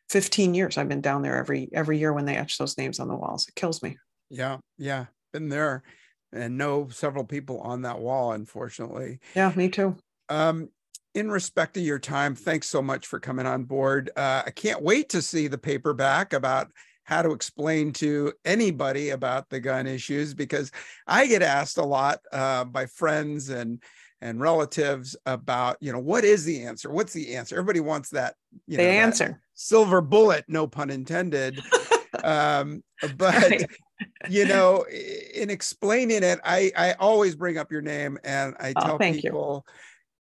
15 0.08 0.54
years. 0.54 0.76
I've 0.76 0.88
been 0.88 1.00
down 1.00 1.22
there 1.22 1.36
every 1.36 1.68
every 1.72 1.98
year 1.98 2.12
when 2.12 2.24
they 2.24 2.36
etch 2.36 2.58
those 2.58 2.76
names 2.76 2.98
on 2.98 3.06
the 3.06 3.14
walls. 3.14 3.46
It 3.46 3.54
kills 3.54 3.80
me. 3.80 3.96
Yeah 4.28 4.58
yeah. 4.76 5.06
Been 5.32 5.48
there 5.48 5.82
and 6.32 6.58
know 6.58 6.88
several 6.88 7.24
people 7.24 7.60
on 7.60 7.82
that 7.82 7.98
wall, 7.98 8.32
unfortunately. 8.32 9.20
Yeah, 9.34 9.52
me 9.54 9.68
too. 9.68 9.96
Um, 10.28 10.70
in 11.14 11.30
respect 11.30 11.74
to 11.74 11.80
your 11.80 11.98
time, 11.98 12.34
thanks 12.34 12.68
so 12.68 12.82
much 12.82 13.06
for 13.06 13.18
coming 13.18 13.46
on 13.46 13.64
board. 13.64 14.10
Uh, 14.16 14.42
I 14.46 14.50
can't 14.50 14.82
wait 14.82 15.08
to 15.10 15.22
see 15.22 15.48
the 15.48 15.58
paperback 15.58 16.32
about 16.32 16.70
how 17.04 17.22
to 17.22 17.30
explain 17.30 17.92
to 17.92 18.32
anybody 18.44 19.10
about 19.10 19.48
the 19.48 19.60
gun 19.60 19.86
issues 19.86 20.34
because 20.34 20.72
I 21.06 21.26
get 21.26 21.40
asked 21.40 21.78
a 21.78 21.84
lot 21.84 22.18
uh, 22.32 22.64
by 22.64 22.86
friends 22.86 23.48
and 23.48 23.80
and 24.26 24.40
relatives 24.40 25.16
about 25.26 25.76
you 25.80 25.92
know 25.92 25.98
what 25.98 26.24
is 26.24 26.44
the 26.44 26.62
answer 26.64 26.90
what's 26.90 27.12
the 27.12 27.36
answer 27.36 27.54
everybody 27.54 27.80
wants 27.80 28.10
that 28.10 28.34
you 28.66 28.76
the 28.76 28.82
know, 28.82 28.88
answer 28.88 29.40
silver 29.54 30.00
bullet 30.00 30.44
no 30.48 30.66
pun 30.66 30.90
intended 30.90 31.60
um, 32.24 32.82
but 33.16 33.66
you 34.28 34.44
know, 34.46 34.84
in 35.34 35.50
explaining 35.50 36.22
it, 36.22 36.40
I 36.44 36.72
I 36.76 36.92
always 36.94 37.34
bring 37.34 37.58
up 37.58 37.72
your 37.72 37.82
name 37.82 38.18
and 38.24 38.54
I 38.58 38.72
oh, 38.76 38.84
tell 38.84 38.98
people, 38.98 39.64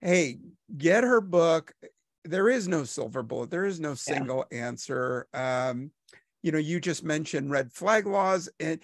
you. 0.02 0.08
hey, 0.08 0.38
get 0.76 1.04
her 1.04 1.20
book. 1.20 1.72
There 2.24 2.48
is 2.48 2.66
no 2.66 2.84
silver 2.84 3.22
bullet. 3.22 3.50
There 3.50 3.66
is 3.66 3.78
no 3.78 3.94
single 3.94 4.44
yeah. 4.50 4.66
answer. 4.66 5.26
Um, 5.32 5.90
you 6.42 6.52
know, 6.52 6.58
you 6.58 6.80
just 6.80 7.04
mentioned 7.04 7.50
red 7.50 7.72
flag 7.72 8.06
laws, 8.06 8.48
and 8.60 8.80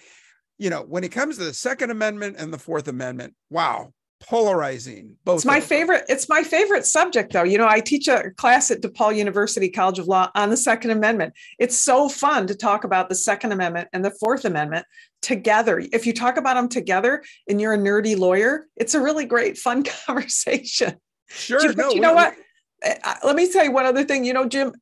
you 0.57 0.69
know, 0.69 0.81
when 0.81 1.03
it 1.03 1.11
comes 1.11 1.37
to 1.37 1.43
the 1.43 1.53
Second 1.53 1.91
Amendment 1.91 2.37
and 2.39 2.53
the 2.53 2.57
Fourth 2.57 2.87
Amendment, 2.87 3.35
wow, 3.49 3.93
polarizing 4.27 5.15
both 5.25 5.37
it's 5.37 5.45
my 5.45 5.59
favorite 5.59 6.03
it's 6.07 6.29
my 6.29 6.43
favorite 6.43 6.85
subject 6.85 7.33
though. 7.33 7.43
You 7.43 7.57
know 7.57 7.67
i 7.67 7.79
teach 7.79 8.07
a 8.07 8.31
class 8.37 8.71
at 8.71 8.81
depaul 8.81 9.15
university 9.15 9.69
college 9.69 9.99
of 9.99 10.07
law 10.07 10.29
on 10.35 10.49
the 10.49 10.57
second 10.57 10.91
amendment. 10.91 11.33
It's 11.59 11.77
so 11.77 12.09
fun 12.09 12.47
to 12.47 12.55
talk 12.55 12.83
about 12.83 13.09
the 13.09 13.15
second 13.15 13.51
amendment 13.51 13.89
and 13.93 14.03
the 14.03 14.11
fourth 14.11 14.45
amendment 14.45 14.85
together. 15.21 15.81
If 15.91 16.05
you 16.05 16.13
talk 16.13 16.37
about 16.37 16.55
them 16.55 16.69
together 16.69 17.23
and 17.47 17.59
you're 17.59 17.73
a 17.73 17.77
nerdy 17.77 18.17
lawyer 18.17 18.67
it's 18.75 18.93
a 18.93 19.01
really 19.01 19.25
great 19.25 19.57
fun 19.57 19.83
conversation. 20.05 20.95
Sure 21.29 21.61
you, 21.61 21.73
no, 21.73 21.89
you 21.91 22.01
know 22.01 22.13
what? 22.13 22.35
Eh, 22.83 22.95
let 23.23 23.35
me 23.35 23.51
tell 23.51 23.63
you 23.63 23.71
one 23.71 23.85
other 23.85 24.03
thing. 24.03 24.25
You 24.25 24.33
know 24.33 24.47
jim 24.47 24.73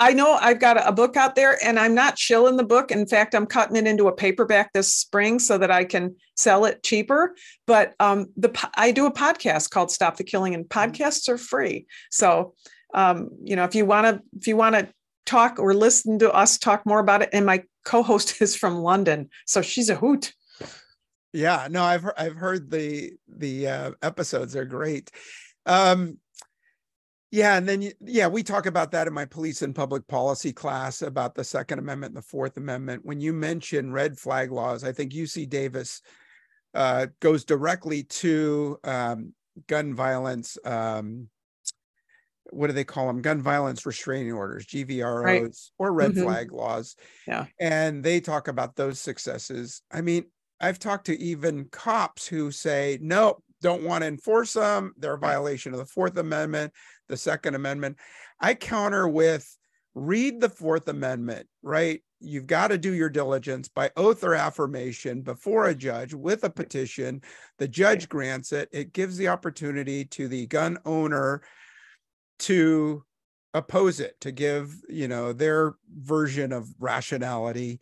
I 0.00 0.14
know 0.14 0.32
I've 0.40 0.58
got 0.58 0.88
a 0.88 0.92
book 0.92 1.16
out 1.16 1.34
there 1.34 1.58
and 1.62 1.78
I'm 1.78 1.94
not 1.94 2.18
shilling 2.18 2.56
the 2.56 2.64
book. 2.64 2.90
In 2.90 3.06
fact, 3.06 3.34
I'm 3.34 3.46
cutting 3.46 3.76
it 3.76 3.86
into 3.86 4.08
a 4.08 4.12
paperback 4.12 4.72
this 4.72 4.94
spring 4.94 5.38
so 5.38 5.58
that 5.58 5.70
I 5.70 5.84
can 5.84 6.16
sell 6.36 6.64
it 6.64 6.82
cheaper. 6.82 7.36
But 7.66 7.94
um, 8.00 8.28
the 8.34 8.50
I 8.76 8.92
do 8.92 9.04
a 9.04 9.12
podcast 9.12 9.68
called 9.68 9.90
Stop 9.90 10.16
the 10.16 10.24
Killing, 10.24 10.54
and 10.54 10.64
mm-hmm. 10.64 10.90
podcasts 10.90 11.28
are 11.28 11.36
free. 11.36 11.86
So 12.10 12.54
um, 12.94 13.28
you 13.44 13.56
know, 13.56 13.64
if 13.64 13.74
you 13.74 13.84
want 13.84 14.06
to, 14.06 14.22
if 14.38 14.46
you 14.46 14.56
want 14.56 14.74
to 14.74 14.88
talk 15.26 15.58
or 15.58 15.74
listen 15.74 16.18
to 16.20 16.32
us 16.32 16.58
talk 16.58 16.84
more 16.86 16.98
about 16.98 17.22
it, 17.22 17.30
and 17.32 17.44
my 17.44 17.62
co-host 17.84 18.40
is 18.40 18.56
from 18.56 18.76
London, 18.76 19.28
so 19.46 19.62
she's 19.62 19.90
a 19.90 19.96
hoot. 19.96 20.32
Yeah, 21.32 21.68
no, 21.70 21.82
I've 21.82 22.06
I've 22.16 22.36
heard 22.36 22.70
the 22.70 23.12
the 23.28 23.68
uh, 23.68 23.90
episodes 24.02 24.56
are 24.56 24.64
great. 24.64 25.10
Um, 25.66 26.18
yeah, 27.30 27.56
and 27.56 27.68
then 27.68 27.92
yeah, 28.00 28.26
we 28.26 28.42
talk 28.42 28.66
about 28.66 28.90
that 28.92 29.06
in 29.06 29.12
my 29.12 29.24
police 29.24 29.62
and 29.62 29.74
public 29.74 30.06
policy 30.08 30.52
class 30.52 31.02
about 31.02 31.34
the 31.34 31.44
Second 31.44 31.78
Amendment 31.78 32.10
and 32.10 32.22
the 32.22 32.26
Fourth 32.26 32.56
Amendment. 32.56 33.04
When 33.04 33.20
you 33.20 33.32
mention 33.32 33.92
red 33.92 34.18
flag 34.18 34.50
laws, 34.50 34.82
I 34.82 34.92
think 34.92 35.12
UC 35.12 35.48
Davis 35.48 36.02
uh, 36.74 37.06
goes 37.20 37.44
directly 37.44 38.02
to 38.04 38.78
um, 38.82 39.32
gun 39.68 39.94
violence. 39.94 40.58
Um, 40.64 41.28
what 42.50 42.66
do 42.66 42.72
they 42.72 42.82
call 42.82 43.06
them? 43.06 43.22
Gun 43.22 43.40
violence 43.40 43.86
restraining 43.86 44.32
orders, 44.32 44.66
GVROs, 44.66 45.24
right. 45.24 45.54
or 45.78 45.92
red 45.92 46.12
mm-hmm. 46.12 46.24
flag 46.24 46.52
laws. 46.52 46.96
Yeah, 47.28 47.46
and 47.60 48.02
they 48.02 48.20
talk 48.20 48.48
about 48.48 48.74
those 48.74 48.98
successes. 48.98 49.82
I 49.92 50.00
mean, 50.00 50.24
I've 50.60 50.80
talked 50.80 51.06
to 51.06 51.20
even 51.20 51.66
cops 51.66 52.26
who 52.26 52.50
say, 52.50 52.98
nope, 53.00 53.44
don't 53.60 53.82
want 53.82 54.02
to 54.02 54.08
enforce 54.08 54.54
them. 54.54 54.92
They're 54.96 55.14
a 55.14 55.18
violation 55.18 55.72
of 55.72 55.78
the 55.78 55.86
Fourth 55.86 56.16
Amendment, 56.16 56.72
the 57.08 57.16
Second 57.16 57.54
Amendment. 57.54 57.96
I 58.40 58.54
counter 58.54 59.08
with 59.08 59.56
read 59.94 60.40
the 60.40 60.48
Fourth 60.48 60.88
Amendment, 60.88 61.46
right? 61.62 62.02
You've 62.20 62.46
got 62.46 62.68
to 62.68 62.78
do 62.78 62.92
your 62.92 63.08
diligence 63.08 63.68
by 63.68 63.90
oath 63.96 64.22
or 64.24 64.34
affirmation 64.34 65.22
before 65.22 65.66
a 65.66 65.74
judge 65.74 66.12
with 66.14 66.44
a 66.44 66.50
petition. 66.50 67.22
The 67.58 67.68
judge 67.68 68.08
grants 68.08 68.52
it. 68.52 68.68
It 68.72 68.92
gives 68.92 69.16
the 69.16 69.28
opportunity 69.28 70.04
to 70.06 70.28
the 70.28 70.46
gun 70.46 70.78
owner 70.84 71.42
to 72.40 73.04
oppose 73.54 74.00
it, 74.00 74.20
to 74.20 74.32
give, 74.32 74.74
you 74.88 75.08
know, 75.08 75.32
their 75.32 75.74
version 75.92 76.52
of 76.52 76.68
rationality, 76.78 77.80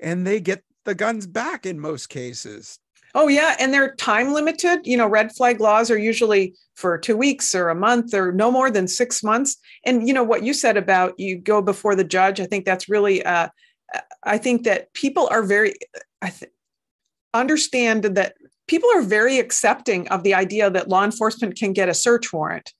and 0.00 0.26
they 0.26 0.40
get 0.40 0.62
the 0.84 0.94
guns 0.94 1.26
back 1.26 1.66
in 1.66 1.78
most 1.78 2.08
cases. 2.08 2.78
Oh 3.14 3.28
yeah, 3.28 3.56
and 3.58 3.72
they're 3.72 3.94
time 3.96 4.32
limited. 4.32 4.80
You 4.84 4.96
know, 4.96 5.08
red 5.08 5.32
flag 5.32 5.60
laws 5.60 5.90
are 5.90 5.98
usually 5.98 6.54
for 6.76 6.96
2 6.96 7.16
weeks 7.16 7.54
or 7.54 7.68
a 7.68 7.74
month 7.74 8.14
or 8.14 8.32
no 8.32 8.50
more 8.50 8.70
than 8.70 8.86
6 8.86 9.22
months. 9.22 9.56
And 9.84 10.06
you 10.06 10.14
know 10.14 10.22
what 10.24 10.42
you 10.42 10.54
said 10.54 10.76
about 10.76 11.18
you 11.18 11.36
go 11.36 11.60
before 11.60 11.94
the 11.94 12.04
judge, 12.04 12.40
I 12.40 12.46
think 12.46 12.64
that's 12.64 12.88
really 12.88 13.24
uh 13.24 13.48
I 14.22 14.38
think 14.38 14.64
that 14.64 14.92
people 14.94 15.28
are 15.30 15.42
very 15.42 15.74
I 16.22 16.30
th- 16.30 16.52
understand 17.34 18.04
that 18.04 18.34
people 18.66 18.88
are 18.94 19.02
very 19.02 19.38
accepting 19.38 20.06
of 20.08 20.22
the 20.22 20.34
idea 20.34 20.70
that 20.70 20.88
law 20.88 21.04
enforcement 21.04 21.56
can 21.56 21.72
get 21.72 21.88
a 21.88 21.94
search 21.94 22.32
warrant. 22.32 22.72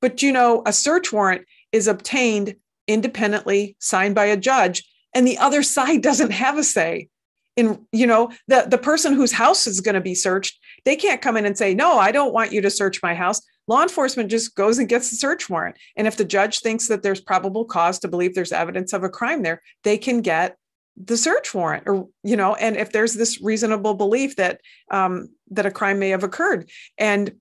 But 0.00 0.22
you 0.22 0.32
know, 0.32 0.62
a 0.64 0.72
search 0.72 1.12
warrant 1.12 1.44
is 1.72 1.88
obtained 1.88 2.56
independently, 2.88 3.76
signed 3.78 4.14
by 4.14 4.26
a 4.26 4.36
judge, 4.36 4.84
and 5.14 5.26
the 5.26 5.38
other 5.38 5.62
side 5.76 6.02
doesn't 6.02 6.30
have 6.30 6.56
a 6.56 6.64
say 6.64 7.08
in 7.56 7.86
you 7.92 8.06
know 8.06 8.30
the 8.48 8.66
the 8.68 8.78
person 8.78 9.12
whose 9.12 9.32
house 9.32 9.66
is 9.66 9.80
going 9.80 9.94
to 9.94 10.00
be 10.00 10.14
searched 10.14 10.58
they 10.84 10.94
can't 10.94 11.22
come 11.22 11.36
in 11.36 11.46
and 11.46 11.56
say 11.56 11.74
no 11.74 11.98
i 11.98 12.12
don't 12.12 12.34
want 12.34 12.52
you 12.52 12.60
to 12.60 12.70
search 12.70 13.02
my 13.02 13.14
house. 13.14 13.40
Law 13.68 13.82
enforcement 13.82 14.30
just 14.30 14.54
goes 14.54 14.78
and 14.78 14.88
gets 14.88 15.10
the 15.10 15.16
search 15.16 15.50
warrant. 15.50 15.76
And 15.96 16.06
if 16.06 16.16
the 16.16 16.24
judge 16.24 16.60
thinks 16.60 16.86
that 16.86 17.02
there's 17.02 17.20
probable 17.20 17.64
cause 17.64 17.98
to 17.98 18.08
believe 18.08 18.34
there's 18.34 18.52
evidence 18.52 18.92
of 18.92 19.02
a 19.02 19.08
crime 19.08 19.42
there 19.42 19.60
they 19.82 19.98
can 19.98 20.20
get 20.20 20.56
the 20.96 21.16
search 21.16 21.52
warrant 21.52 21.84
or 21.86 22.08
you 22.22 22.36
know 22.36 22.54
and 22.54 22.76
if 22.76 22.92
there's 22.92 23.14
this 23.14 23.40
reasonable 23.42 23.94
belief 23.94 24.36
that 24.36 24.60
um, 24.90 25.28
that 25.50 25.66
a 25.66 25.70
crime 25.70 25.98
may 25.98 26.10
have 26.10 26.22
occurred. 26.22 26.70
And 26.98 27.32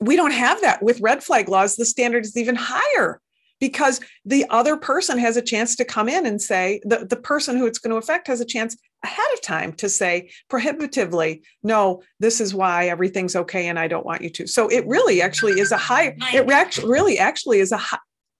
we 0.00 0.16
don't 0.16 0.32
have 0.32 0.60
that 0.60 0.82
with 0.82 1.00
red 1.00 1.24
flag 1.24 1.48
laws. 1.48 1.76
The 1.76 1.86
standard 1.86 2.24
is 2.24 2.36
even 2.36 2.56
higher 2.58 3.20
because 3.60 4.00
the 4.24 4.44
other 4.50 4.76
person 4.76 5.18
has 5.18 5.36
a 5.36 5.42
chance 5.42 5.76
to 5.76 5.84
come 5.84 6.08
in 6.08 6.26
and 6.26 6.40
say 6.40 6.80
the, 6.84 7.06
the 7.08 7.16
person 7.16 7.56
who 7.56 7.66
it's 7.66 7.78
going 7.78 7.90
to 7.90 7.96
affect 7.96 8.26
has 8.26 8.40
a 8.40 8.44
chance 8.44 8.76
ahead 9.02 9.26
of 9.34 9.42
time 9.42 9.72
to 9.72 9.88
say 9.88 10.30
prohibitively 10.48 11.42
no 11.62 12.02
this 12.18 12.40
is 12.40 12.54
why 12.54 12.88
everything's 12.88 13.36
okay 13.36 13.68
and 13.68 13.78
i 13.78 13.86
don't 13.86 14.06
want 14.06 14.22
you 14.22 14.30
to. 14.30 14.46
So 14.46 14.68
it 14.68 14.86
really 14.86 15.22
actually 15.22 15.60
is 15.60 15.70
a 15.72 15.76
high 15.76 16.16
it 16.32 16.50
actually 16.50 16.90
really 16.90 17.18
actually 17.18 17.60
is 17.60 17.72
a 17.72 17.80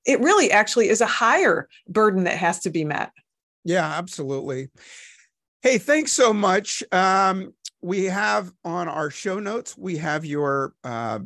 it 0.04 0.20
really 0.20 0.50
actually 0.50 0.88
is 0.88 1.00
a 1.00 1.06
higher 1.06 1.68
burden 1.88 2.24
that 2.24 2.36
has 2.36 2.60
to 2.60 2.70
be 2.70 2.84
met. 2.84 3.10
Yeah 3.64 3.86
absolutely. 3.86 4.68
Hey 5.62 5.78
thanks 5.78 6.12
so 6.12 6.32
much. 6.32 6.82
Um, 6.92 7.54
we 7.82 8.04
have 8.04 8.52
on 8.64 8.88
our 8.88 9.10
show 9.10 9.38
notes 9.38 9.76
we 9.76 9.98
have 9.98 10.24
your 10.24 10.74
uh, 10.82 11.20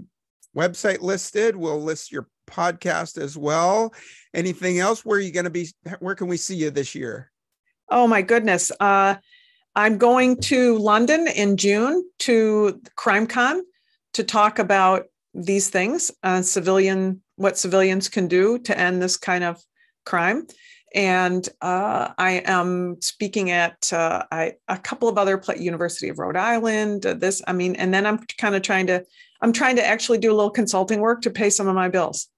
website 0.56 1.00
listed. 1.00 1.56
We'll 1.56 1.82
list 1.82 2.12
your 2.12 2.28
podcast 2.50 3.20
as 3.20 3.36
well. 3.36 3.94
Anything 4.34 4.78
else? 4.78 5.04
Where 5.04 5.18
are 5.18 5.22
you 5.22 5.32
going 5.32 5.44
to 5.44 5.50
be? 5.50 5.68
Where 6.00 6.14
can 6.14 6.28
we 6.28 6.36
see 6.36 6.56
you 6.56 6.70
this 6.70 6.94
year? 6.94 7.30
Oh 7.88 8.06
my 8.06 8.22
goodness. 8.22 8.70
Uh, 8.78 9.16
I'm 9.74 9.98
going 9.98 10.40
to 10.42 10.78
London 10.78 11.28
in 11.28 11.56
June 11.56 12.04
to 12.20 12.80
CrimeCon 12.96 13.60
to 14.14 14.24
talk 14.24 14.58
about 14.58 15.06
these 15.34 15.70
things, 15.70 16.10
uh, 16.22 16.42
civilian, 16.42 17.22
what 17.36 17.56
civilians 17.56 18.08
can 18.08 18.26
do 18.26 18.58
to 18.58 18.78
end 18.78 19.00
this 19.00 19.16
kind 19.16 19.44
of 19.44 19.62
crime. 20.04 20.46
And 20.92 21.48
uh, 21.60 22.10
I 22.18 22.42
am 22.44 23.00
speaking 23.00 23.52
at 23.52 23.92
uh, 23.92 24.24
I, 24.32 24.54
a 24.66 24.76
couple 24.76 25.08
of 25.08 25.18
other 25.18 25.40
University 25.56 26.08
of 26.08 26.18
Rhode 26.18 26.36
Island. 26.36 27.06
Uh, 27.06 27.14
this, 27.14 27.40
I 27.46 27.52
mean, 27.52 27.76
and 27.76 27.94
then 27.94 28.06
I'm 28.06 28.18
kind 28.38 28.56
of 28.56 28.62
trying 28.62 28.88
to, 28.88 29.04
I'm 29.40 29.52
trying 29.52 29.76
to 29.76 29.86
actually 29.86 30.18
do 30.18 30.32
a 30.32 30.34
little 30.34 30.50
consulting 30.50 30.98
work 30.98 31.22
to 31.22 31.30
pay 31.30 31.48
some 31.48 31.68
of 31.68 31.76
my 31.76 31.88
bills 31.88 32.28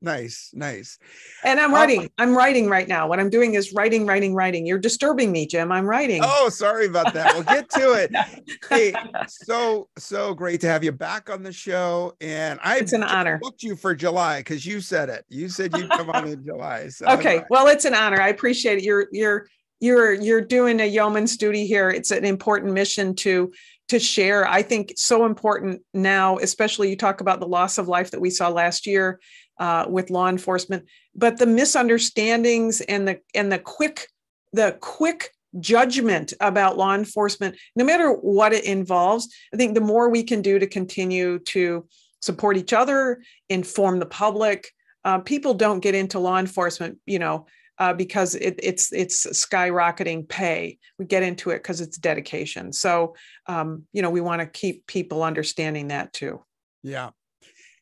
nice 0.00 0.50
nice. 0.54 0.98
And 1.44 1.58
i'm 1.58 1.72
writing 1.72 2.02
um, 2.02 2.08
i'm 2.18 2.36
writing 2.36 2.68
right 2.68 2.86
now. 2.86 3.08
What 3.08 3.18
i'm 3.20 3.30
doing 3.30 3.54
is 3.54 3.72
writing 3.72 4.06
writing 4.06 4.34
writing. 4.34 4.66
You're 4.66 4.78
disturbing 4.78 5.32
me 5.32 5.46
jim. 5.46 5.72
I'm 5.72 5.86
writing. 5.86 6.22
Oh 6.24 6.48
sorry 6.48 6.86
about 6.86 7.14
that. 7.14 7.34
We'll 7.34 7.44
get 7.44 7.68
to 7.70 7.92
it. 7.92 8.12
Hey 8.68 8.92
so 9.28 9.88
so 9.96 10.34
great 10.34 10.60
to 10.60 10.68
have 10.68 10.84
you 10.84 10.92
back 10.92 11.30
on 11.30 11.42
the 11.42 11.52
show. 11.52 12.14
And 12.20 12.60
i 12.62 12.78
it's 12.78 12.92
an 12.92 13.02
honor. 13.02 13.38
booked 13.42 13.62
you 13.62 13.76
for 13.76 13.94
july 13.94 14.40
because 14.40 14.64
you 14.64 14.80
said 14.80 15.08
it. 15.08 15.24
You 15.28 15.48
said 15.48 15.76
you'd 15.76 15.90
come 15.90 16.10
on 16.10 16.28
in 16.28 16.44
july 16.44 16.88
so 16.88 17.06
okay. 17.06 17.44
well 17.50 17.66
it's 17.66 17.84
an 17.84 17.94
honor. 17.94 18.20
I 18.20 18.28
appreciate 18.28 18.78
it. 18.78 18.84
You're 18.84 19.08
you're 19.12 19.46
you're 19.80 20.14
you're 20.14 20.40
doing 20.40 20.80
a 20.80 20.84
yeoman's 20.84 21.36
duty 21.36 21.66
here. 21.66 21.90
It's 21.90 22.10
an 22.10 22.24
important 22.24 22.72
mission 22.72 23.14
to 23.16 23.52
to 23.88 23.98
share. 23.98 24.46
I 24.46 24.62
think 24.62 24.92
so 24.96 25.24
important 25.24 25.82
now 25.94 26.36
especially 26.38 26.90
you 26.90 26.96
talk 26.96 27.20
about 27.20 27.40
the 27.40 27.46
loss 27.46 27.78
of 27.78 27.88
life 27.88 28.10
that 28.10 28.20
we 28.20 28.30
saw 28.30 28.48
last 28.48 28.86
year 28.86 29.18
uh, 29.58 29.86
with 29.88 30.10
law 30.10 30.28
enforcement, 30.28 30.86
but 31.14 31.38
the 31.38 31.46
misunderstandings 31.46 32.80
and 32.82 33.08
the 33.08 33.20
and 33.34 33.50
the 33.50 33.58
quick 33.58 34.08
the 34.52 34.76
quick 34.80 35.30
judgment 35.60 36.32
about 36.40 36.76
law 36.76 36.94
enforcement, 36.94 37.56
no 37.74 37.84
matter 37.84 38.12
what 38.12 38.52
it 38.52 38.64
involves, 38.64 39.28
I 39.52 39.56
think 39.56 39.74
the 39.74 39.80
more 39.80 40.08
we 40.08 40.22
can 40.22 40.42
do 40.42 40.58
to 40.58 40.66
continue 40.66 41.38
to 41.40 41.86
support 42.20 42.56
each 42.56 42.72
other, 42.72 43.22
inform 43.48 43.98
the 43.98 44.06
public. 44.06 44.70
Uh, 45.04 45.18
people 45.18 45.54
don't 45.54 45.80
get 45.80 45.94
into 45.94 46.18
law 46.18 46.38
enforcement, 46.38 46.98
you 47.06 47.18
know, 47.18 47.46
uh, 47.78 47.92
because 47.92 48.34
it, 48.34 48.58
it's 48.62 48.92
it's 48.92 49.26
skyrocketing 49.26 50.28
pay. 50.28 50.78
We 50.98 51.04
get 51.04 51.22
into 51.22 51.50
it 51.50 51.58
because 51.58 51.80
it's 51.80 51.96
dedication. 51.96 52.72
So, 52.72 53.14
um, 53.46 53.84
you 53.92 54.02
know, 54.02 54.10
we 54.10 54.20
want 54.20 54.40
to 54.40 54.46
keep 54.46 54.86
people 54.86 55.22
understanding 55.22 55.88
that 55.88 56.12
too. 56.12 56.44
Yeah, 56.82 57.10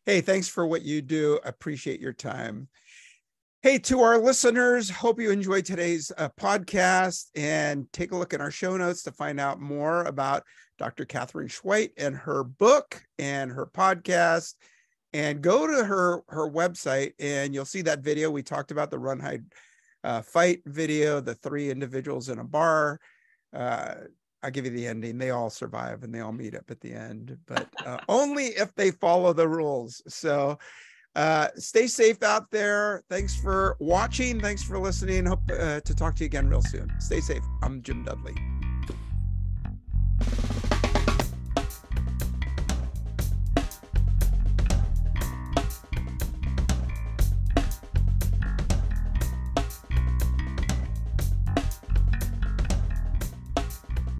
Hey, 0.07 0.21
thanks 0.21 0.47
for 0.47 0.64
what 0.64 0.83
you 0.83 1.03
do. 1.03 1.40
Appreciate 1.45 1.99
your 1.99 2.12
time. 2.12 2.69
Hey, 3.62 3.77
to 3.79 4.03
our 4.03 4.19
listeners, 4.19 4.88
hope 4.88 5.21
you 5.21 5.33
enjoyed 5.33 5.64
today's 5.64 6.12
uh, 6.16 6.29
podcast 6.40 7.25
and 7.35 7.92
take 7.92 8.12
a 8.12 8.16
look 8.16 8.33
at 8.33 8.40
our 8.40 8.53
show 8.53 8.77
notes 8.77 9.03
to 9.03 9.11
find 9.11 9.40
out 9.40 9.61
more 9.61 10.05
about 10.05 10.45
Dr. 10.79 11.07
Katherine 11.07 11.49
Schweit 11.49 11.90
and 11.97 12.14
her 12.14 12.45
book 12.45 13.03
and 13.19 13.51
her 13.51 13.66
podcast. 13.66 14.55
And 15.12 15.42
go 15.42 15.66
to 15.66 15.85
her 15.85 16.23
her 16.29 16.49
website 16.49 17.14
and 17.19 17.53
you'll 17.53 17.64
see 17.64 17.83
that 17.83 18.05
video 18.05 18.31
we 18.31 18.45
talked 18.45 18.71
about 18.71 18.92
the 18.92 19.01
run 19.01 19.19
hide 19.19 19.42
uh, 20.05 20.23
fight 20.23 20.61
video, 20.66 21.21
the 21.21 21.35
three 21.35 21.69
individuals 21.69 22.29
in 22.29 22.38
a 22.38 22.45
bar. 22.45 23.01
Uh, 23.53 23.95
I'll 24.46 24.52
give 24.52 24.64
you 24.64 24.70
the 24.70 24.87
ending. 24.87 25.18
They 25.18 25.30
all 25.30 25.50
survive 25.50 26.04
and 26.04 26.14
they 26.14 26.20
all 26.20 26.30
meet 26.30 26.54
up 26.54 26.70
at 26.70 26.80
the 26.80 26.92
end, 26.92 27.37
but 27.46 27.68
uh, 27.85 27.98
only 28.09 28.46
if 28.46 28.72
they 28.76 28.92
follow 28.92 29.32
the 29.32 29.48
rules. 29.48 30.00
So 30.06 30.56
uh, 31.16 31.48
stay 31.56 31.88
safe 31.88 32.22
out 32.22 32.48
there. 32.52 33.02
Thanks 33.11 33.35
for 33.35 33.76
watching. 33.80 34.40
Thanks 34.40 34.62
for 34.62 34.78
listening. 34.78 35.26
Hope 35.26 35.40
uh, 35.50 35.80
to 35.80 35.94
talk 35.96 36.14
to 36.16 36.22
you 36.22 36.26
again 36.26 36.48
real 36.48 36.62
soon. 36.62 36.92
Stay 37.00 37.20
safe. 37.20 37.42
I'm 37.61 37.82
Jim 37.82 38.04
Dudley. 38.04 38.37